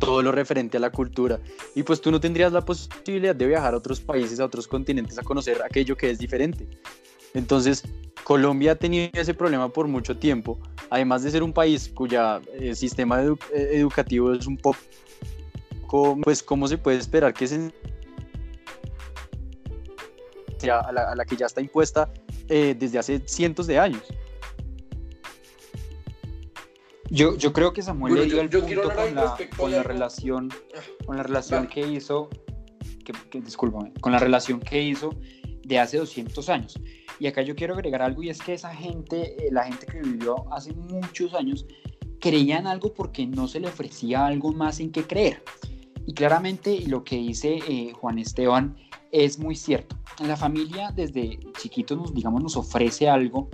[0.00, 1.38] todo lo referente a la cultura.
[1.76, 5.18] Y pues tú no tendrías la posibilidad de viajar a otros países, a otros continentes,
[5.18, 6.66] a conocer aquello que es diferente.
[7.34, 7.84] Entonces,
[8.24, 10.58] Colombia ha tenido ese problema por mucho tiempo,
[10.90, 13.36] además de ser un país cuya eh, sistema eh,
[13.72, 17.72] educativo es un poco, pues, ¿cómo se puede esperar que se
[20.60, 22.10] ya- a, la, a la que ya está impuesta
[22.48, 24.02] eh, desde hace cientos de años?
[27.10, 30.48] Yo, yo creo que Samuel Bueno, le dio el punto con la, con relación,
[31.04, 32.28] con la relación que hizo,
[33.04, 35.10] que, que- discúlpame, con la relación que hizo
[35.64, 36.78] de hace 200 años.
[37.18, 40.00] Y acá yo quiero agregar algo y es que esa gente, eh, la gente que
[40.00, 41.66] vivió hace muchos años,
[42.20, 45.42] creían algo porque no se le ofrecía algo más en que creer.
[46.06, 48.76] Y claramente lo que dice eh, Juan Esteban
[49.10, 49.96] es muy cierto.
[50.24, 53.48] La familia desde chiquitos nos, digamos, nos ofrece algo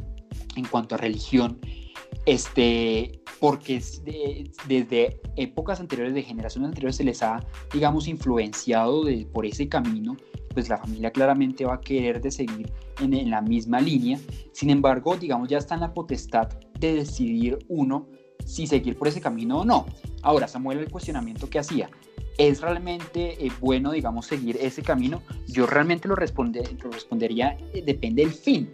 [0.57, 1.59] en cuanto a religión,
[2.25, 9.27] este, porque de- desde épocas anteriores, de generaciones anteriores, se les ha, digamos, influenciado de,
[9.27, 10.17] por ese camino,
[10.55, 14.19] pues la familia claramente va a querer de seguir en, en la misma línea.
[14.53, 16.49] Sin embargo, digamos, ya está en la potestad
[16.81, 18.07] de decidir uno
[18.45, 19.87] si seguir por ese camino o no.
[20.23, 21.91] Ahora, Samuel, el cuestionamiento que hacía,
[22.39, 25.21] ¿es realmente eh, bueno, digamos, seguir ese camino?
[25.47, 28.71] Yo realmente lo, responde, lo respondería, eh, depende del fin.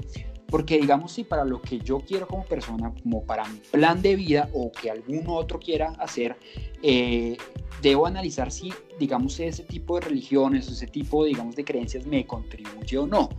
[0.53, 4.17] Porque digamos, si para lo que yo quiero como persona, como para mi plan de
[4.17, 6.37] vida o que algún otro quiera hacer,
[6.83, 7.39] eh,
[7.81, 12.99] debo analizar si, digamos, ese tipo de religiones, ese tipo, digamos, de creencias me contribuye
[12.99, 13.31] o no.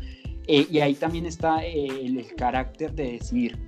[0.48, 3.60] Eh, y ahí también está eh, el, carácter de decidir.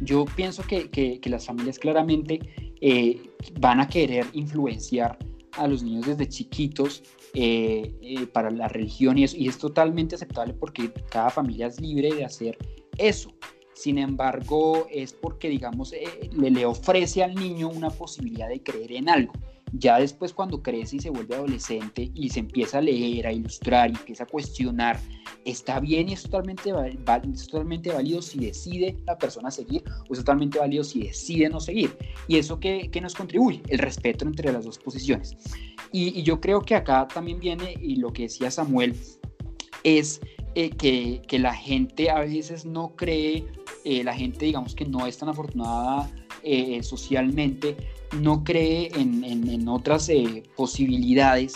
[0.00, 2.40] Yo pienso que, que- las familias claramente
[2.80, 3.20] eh,
[3.60, 5.18] van a querer influenciar
[5.58, 7.02] a los niños desde chiquitos
[8.32, 12.24] para la religión y eso, y es totalmente aceptable porque cada familia es libre de
[12.24, 12.56] hacer
[12.98, 13.32] eso.
[13.78, 19.08] Sin embargo, es porque, digamos, eh, le, ofrece al niño una posibilidad de creer en
[19.08, 19.32] algo.
[19.72, 23.90] Ya después cuando crece y se vuelve adolescente y se empieza a leer, a ilustrar
[23.90, 24.98] y empieza a cuestionar,
[25.44, 26.72] está bien y es totalmente,
[27.50, 31.96] totalmente válido si decide la persona seguir o es totalmente válido si decide no seguir.
[32.26, 33.62] ¿Y eso qué, qué nos contribuye?
[33.68, 35.36] El respeto entre las dos posiciones.
[35.92, 38.96] Y, y, yo creo que acá también viene, y lo que decía Samuel,
[39.84, 40.20] es
[40.60, 43.46] eh, que, la gente a veces no cree,
[43.84, 46.10] eh, la gente digamos que no es tan afortunada
[46.42, 47.76] eh, socialmente,
[48.20, 50.10] no cree en, otras
[50.56, 51.54] posibilidades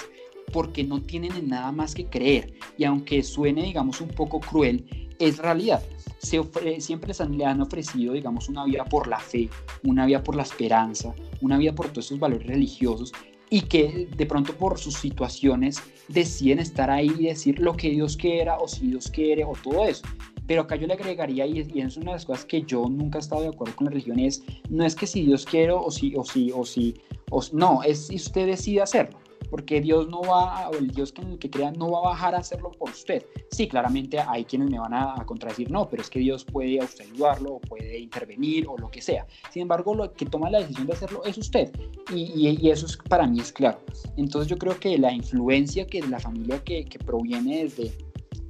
[0.52, 2.54] porque no tienen en nada más que creer.
[2.78, 4.86] Y aunque suene, digamos, un poco cruel,
[5.18, 5.82] es realidad.
[6.20, 9.48] Siempre les le han ofrecido, digamos, una vida por la fe,
[9.82, 13.10] una vida por la esperanza, una vida por todos esos valores religiosos
[13.52, 15.82] y que de pronto por sus situaciones
[16.12, 19.84] deciden estar ahí y decir lo que Dios quiera o si Dios quiere o todo
[19.86, 20.02] eso.
[20.46, 23.20] Pero acá yo le agregaría, y, es una de las cosas que yo nunca he
[23.20, 26.14] estado de acuerdo con la religión, es no es que si Dios quiere o si,
[26.16, 26.94] o si, o si,
[27.30, 29.21] o, no, es si usted decide hacerlo
[29.52, 32.34] porque Dios no va, o el Dios en el que crea no va a bajar
[32.34, 33.22] a hacerlo por usted.
[33.50, 36.84] Sí, claramente hay quienes me van a, contradecir, no, pero es que Dios puede a
[36.84, 39.26] usted ayudarlo, o puede intervenir, o lo que sea.
[39.50, 41.70] Sin embargo, lo que toma la decisión de hacerlo es usted,
[42.14, 43.78] y, y, eso es, para mí es claro.
[44.16, 47.92] Entonces yo creo que la influencia que la familia que, que proviene desde,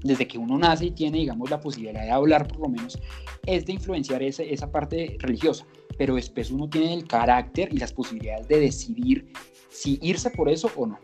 [0.04, 2.96] desde que uno nace y tiene, digamos, la posibilidad de hablar por lo menos,
[3.44, 5.66] es de influenciar esa, esa parte religiosa.
[5.98, 9.32] Pero después uno tiene el carácter y las posibilidades de decidir
[9.72, 10.98] si irse por eso o no.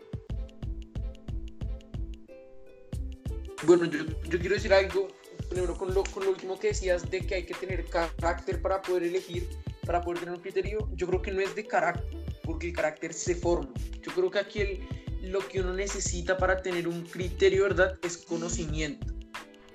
[3.65, 5.09] Bueno, yo, yo quiero decir algo,
[5.49, 8.81] primero con lo, con lo último que decías de que hay que tener carácter para
[8.81, 9.49] poder elegir,
[9.85, 13.13] para poder tener un criterio, yo creo que no es de carácter, porque el carácter
[13.13, 13.73] se forma.
[14.01, 14.87] Yo creo que aquí el,
[15.23, 17.99] lo que uno necesita para tener un criterio, ¿verdad?
[18.03, 19.07] Es conocimiento.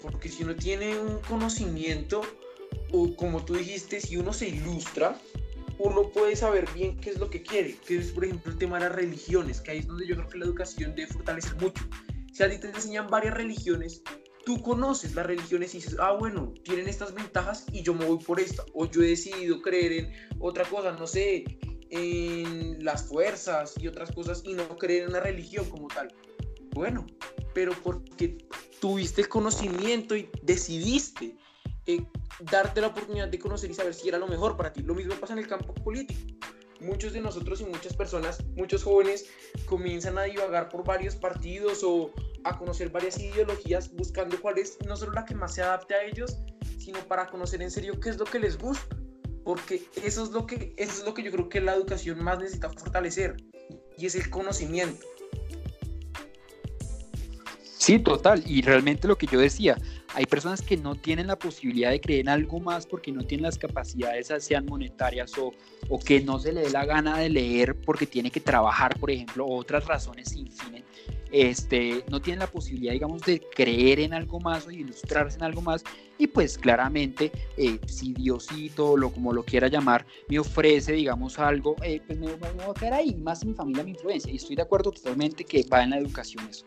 [0.00, 2.22] Porque si uno tiene un conocimiento,
[2.92, 5.18] o como tú dijiste, si uno se ilustra,
[5.78, 8.78] uno puede saber bien qué es lo que quiere, que es por ejemplo el tema
[8.78, 11.84] de las religiones, que ahí es donde yo creo que la educación debe fortalecer mucho.
[12.32, 14.02] Si a ti te enseñan varias religiones,
[14.44, 18.18] tú conoces las religiones y dices, ah, bueno, tienen estas ventajas y yo me voy
[18.18, 21.44] por esta, o yo he decidido creer en otra cosa, no sé,
[21.90, 26.08] en las fuerzas y otras cosas y no creer en una religión como tal.
[26.72, 27.06] Bueno,
[27.54, 28.36] pero porque
[28.80, 31.36] tuviste el conocimiento y decidiste
[31.86, 32.04] eh,
[32.50, 34.82] darte la oportunidad de conocer y saber si era lo mejor para ti.
[34.82, 36.20] Lo mismo pasa en el campo político.
[36.80, 39.26] Muchos de nosotros y muchas personas, muchos jóvenes,
[39.66, 42.10] comienzan a divagar por varios partidos o
[42.44, 46.04] a conocer varias ideologías buscando cuál es no solo la que más se adapte a
[46.04, 46.36] ellos,
[46.78, 48.96] sino para conocer en serio qué es lo que les gusta.
[49.44, 52.38] Porque eso es lo que, eso es lo que yo creo que la educación más
[52.38, 53.36] necesita fortalecer
[53.98, 55.04] y es el conocimiento.
[57.62, 58.42] Sí, total.
[58.46, 59.76] Y realmente lo que yo decía,
[60.14, 63.44] hay personas que no tienen la posibilidad de creer en algo más porque no tienen
[63.44, 65.52] las capacidades, sean monetarias o,
[65.88, 69.10] o que no se le dé la gana de leer porque tiene que trabajar, por
[69.10, 70.84] ejemplo, o otras razones sin fin.
[71.32, 75.62] Este, no tienen la posibilidad, digamos, de creer en algo más o ilustrarse en algo
[75.62, 75.82] más.
[76.16, 81.74] Y pues claramente, eh, si Diosito, lo como lo quiera llamar, me ofrece, digamos, algo,
[81.82, 84.32] eh, pues me, me, voy a quedar ahí, más mi familia, mi influencia.
[84.32, 86.66] Y estoy de acuerdo totalmente que va en la educación eso.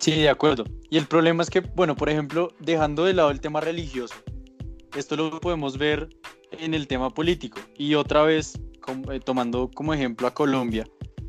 [0.00, 0.64] Sí, de acuerdo.
[0.88, 4.14] Y el problema es que, bueno, por ejemplo, dejando de lado el tema religioso,
[4.96, 6.08] esto lo podemos ver
[6.52, 7.60] en el tema político.
[7.76, 8.58] Y otra vez,
[9.10, 10.86] eh, tomando como ejemplo a Colombia,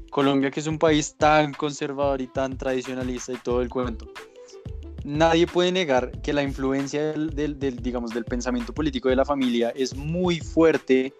[0.09, 4.11] Colombia que es un país tan conservador y tan tradicionalista y todo el cuento.
[5.03, 9.95] Nadie puede negar que la influencia del, digamos, del pensamiento político de la familia es
[9.95, 11.13] muy fuerte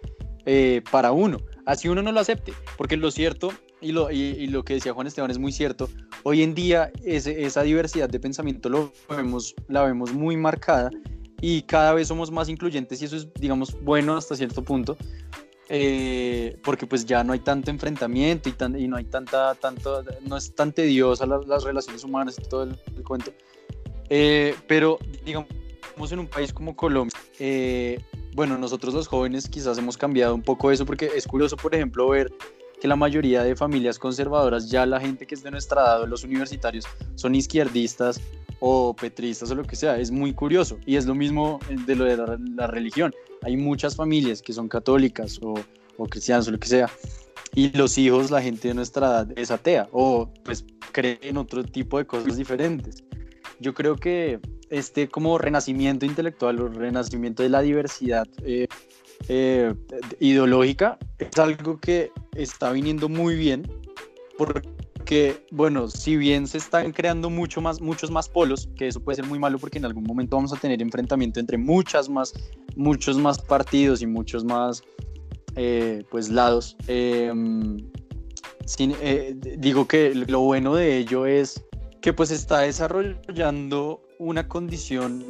[0.46, 4.64] eh, para uno, así uno no lo acepte, porque lo cierto y lo, y, lo
[4.64, 5.88] que decía Juan Esteban es muy cierto.
[6.24, 10.90] Hoy en día esa diversidad de pensamiento lo vemos, la vemos muy marcada
[11.40, 14.96] y cada vez somos más incluyentes y eso es, digamos, bueno hasta cierto punto.
[15.68, 20.04] Eh, porque pues ya no hay tanto enfrentamiento y, tan, y no hay tanta, tanto,
[20.20, 23.32] no es tan tediosa las relaciones humanas y todo el, cuento.
[24.10, 25.48] Eh, pero digamos
[26.10, 28.00] en un país como Colombia, eh,
[28.34, 32.08] bueno, nosotros los jóvenes quizás hemos cambiado un poco eso porque es curioso, por ejemplo,
[32.08, 32.32] ver
[32.82, 36.24] que la mayoría de familias conservadoras, ya la gente que es de nuestra edad, los
[36.24, 38.20] universitarios, son izquierdistas
[38.58, 39.98] o petristas o lo que sea.
[39.98, 40.80] Es muy curioso.
[40.84, 42.16] Y es lo mismo de lo de
[42.56, 43.14] la, religión.
[43.42, 45.54] Hay muchas familias que son católicas o,
[45.96, 46.90] o cristianas o lo que sea.
[47.54, 51.62] Y los hijos, la gente de nuestra edad es atea o pues cree en otro
[51.62, 53.04] tipo de cosas diferentes.
[53.60, 58.66] Yo creo que este como renacimiento intelectual o renacimiento de la diversidad eh,
[59.28, 59.74] eh,
[60.20, 63.70] ideológica es algo que está viniendo muy bien
[64.36, 69.16] porque, bueno, si bien se están creando mucho más, muchos más polos, que eso puede
[69.16, 72.32] ser muy malo porque en algún momento vamos a tener enfrentamiento entre muchas más,
[72.76, 74.82] muchos más partidos y muchos más
[75.56, 76.76] eh, pues lados.
[76.86, 77.78] Em,
[78.78, 81.64] eh, digo que lo bueno de ello es
[82.00, 85.24] que pues está desarrollando una condición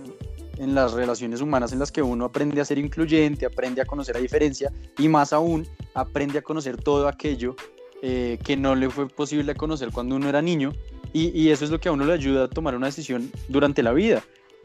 [0.62, 4.14] en las relaciones humanas en las que uno aprende a ser incluyente, aprende a conocer
[4.14, 7.56] la diferencia y más aún aprende a conocer todo aquello
[8.00, 10.72] eh, que no le fue posible conocer cuando uno era niño
[11.12, 13.82] y, y, eso es lo que a uno le ayuda a tomar una decisión durante
[13.82, 14.22] la vida.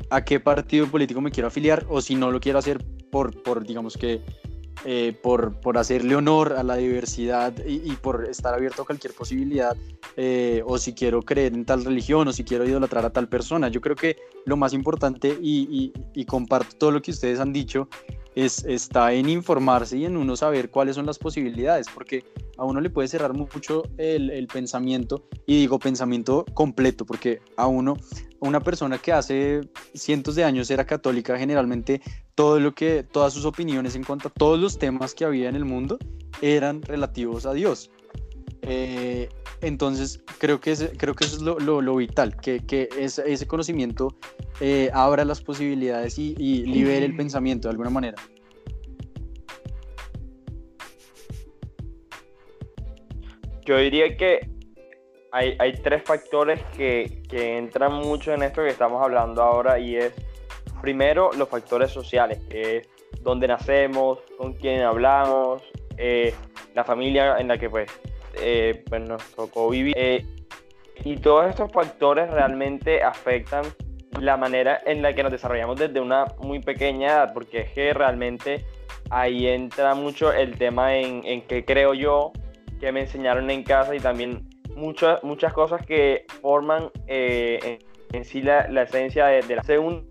[0.09, 3.65] A qué partido político me quiero afiliar o si no lo quiero hacer por, por
[3.65, 4.21] digamos que
[4.85, 9.75] eh, por, por, hacerle honor a la diversidad y, por estar abierto a cualquier posibilidad,
[10.15, 13.69] eh, o si quiero creer en tal religión, o si quiero idolatrar a tal persona.
[13.69, 17.89] Yo creo que lo más importante, y, y comparto todo lo que ustedes han dicho,
[18.37, 22.23] es, está en informarse y en uno saber cuáles son las posibilidades, porque
[22.57, 27.65] a uno le puede cerrar mucho el, el pensamiento, y digo pensamiento completo, porque a
[27.65, 27.95] uno,
[28.39, 29.61] una persona que hace
[29.93, 32.01] cientos de años era católica, generalmente
[32.35, 35.55] todo lo que, todas sus opiniones en cuanto a todos los temas que había en
[35.55, 35.97] el mundo
[36.41, 37.89] eran relativos a Dios.
[38.61, 39.29] Eh,
[39.61, 44.15] entonces, creo que, creo que eso es lo, vital, que, que ese, conocimiento
[44.59, 48.17] eh, abra las posibilidades y, libere el pensamiento de alguna manera.
[53.65, 54.56] Yo diría que
[55.37, 60.13] hay, tres factores que, que, entran mucho en esto que estamos hablando ahora y es,
[60.81, 62.89] primero, los factores sociales, que es
[63.21, 65.61] dónde nacemos, con quién hablamos,
[65.97, 66.33] eh,
[66.73, 67.89] la familia en la que pues
[68.39, 69.93] eh, pues nos tocó vivir.
[69.97, 70.25] Eh,
[71.03, 73.65] y todos estos factores realmente afectan
[74.19, 77.93] la manera en la que nos desarrollamos desde una muy pequeña edad, porque es que
[77.93, 78.65] realmente
[79.11, 82.31] ahí entra mucho el tema en, en qué creo yo,
[82.79, 84.46] que me enseñaron en casa y también
[84.77, 87.79] muchas, muchas cosas que forman eh,
[88.13, 90.05] en, sí la, la esencia de, la segundo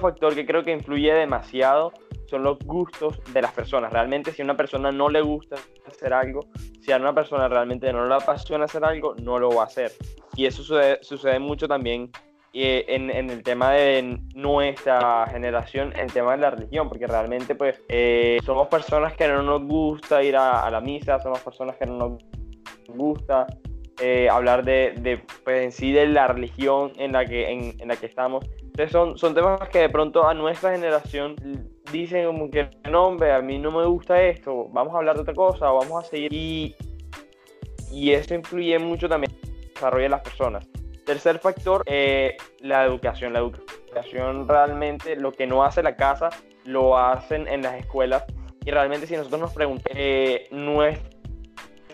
[0.00, 1.92] factor que creo que influye demasiado
[2.26, 3.92] son los gustos de las personas.
[3.92, 6.40] Realmente si a una persona no le gusta hacer algo,
[6.80, 9.92] si a una persona realmente no le apasiona hacer algo, no lo va a hacer.
[10.34, 10.62] Y eso
[11.02, 12.10] sucede, mucho también
[12.54, 17.54] eh, en, en, el tema de nuestra generación, el tema de la religión, porque realmente
[17.54, 21.84] pues eh, somos personas que no nos gusta ir a, la misa, somos personas que
[21.84, 22.22] no nos
[22.88, 23.46] gusta
[24.00, 28.06] eh, hablar de, de, pues, en de la religión en la que, en la que
[28.06, 28.44] estamos.
[28.60, 31.36] Entonces son, son temas que de pronto a nuestra generación
[31.92, 35.22] dicen como que no, hombre, a mí no me gusta esto, vamos a hablar de
[35.22, 36.32] otra cosa, vamos a seguir.
[36.32, 36.74] Y,
[37.92, 40.66] y eso influye mucho también en el desarrollo de las personas.
[41.04, 43.34] Tercer factor, eh, la educación.
[43.34, 46.30] La educación realmente, lo que no hace la casa,
[46.64, 48.24] lo hacen en las escuelas.
[48.64, 51.11] Y realmente si nosotros nos preguntamos, eh, nuestra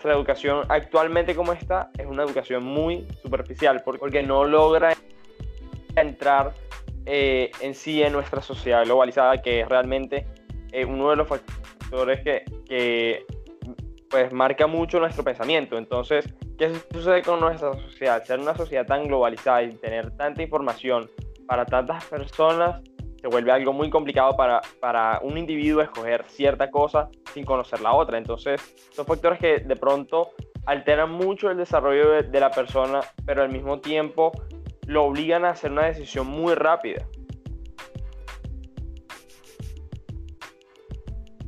[0.05, 4.95] educación actualmente como está, es una educación muy superficial, porque no logra
[5.95, 6.53] entrar
[7.05, 10.27] eh, en sí en nuestra sociedad globalizada, que es realmente
[10.71, 13.25] eh, uno de los factores que, que,
[14.09, 15.77] pues marca mucho nuestro pensamiento.
[15.77, 16.25] Entonces,
[16.57, 18.23] ¿qué sucede con nuestra sociedad?
[18.23, 21.09] Ser una sociedad tan globalizada y tener tanta información
[21.47, 22.81] para tantas personas
[23.19, 27.93] se vuelve algo muy complicado para, para un individuo escoger cierta cosa sin conocer la
[27.93, 28.17] otra.
[28.17, 28.61] Entonces,
[28.91, 30.31] son factores que de pronto
[30.65, 34.31] alteran mucho el desarrollo de, la persona, pero al mismo tiempo
[34.85, 37.07] lo obligan a hacer una decisión muy rápida.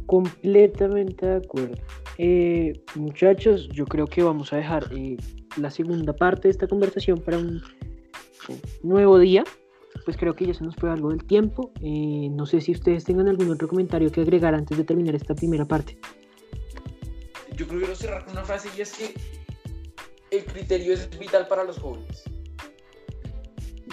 [0.05, 1.75] Completamente de acuerdo.
[2.17, 5.17] Eh, muchachos, yo creo que vamos a dejar eh,
[5.57, 7.61] la segunda parte de esta conversación para un,
[8.83, 9.43] nuevo día.
[10.05, 11.71] Pues creo que ya se nos fue algo del tiempo.
[11.81, 15.35] Eh, no sé si ustedes tengan algún otro comentario que agregar antes de terminar esta
[15.35, 15.97] primera parte.
[17.55, 19.13] Yo quiero cerrar con una frase y es que
[20.31, 22.23] el criterio es vital para los jóvenes.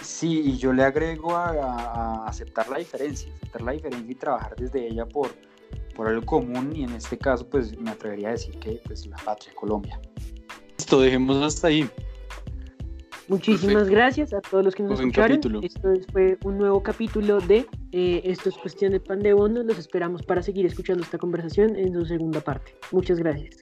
[0.03, 4.87] Sí, y yo le agrego a, aceptar la diferencia, aceptar la diferencia y trabajar desde
[4.87, 5.31] ella por,
[5.95, 9.17] por algo común y en este caso pues me atrevería a decir que pues la
[9.17, 10.01] patria Colombia.
[10.79, 11.91] Listo, dejemos hasta ahí.
[13.29, 15.41] Muchísimas gracias a todos los que nos escucharon.
[15.63, 19.63] Esto fue un nuevo capítulo de eh, Esto es cuestión de pan de bono.
[19.63, 22.75] Los esperamos para seguir escuchando esta conversación en su segunda parte.
[22.91, 23.59] Muchas gracias.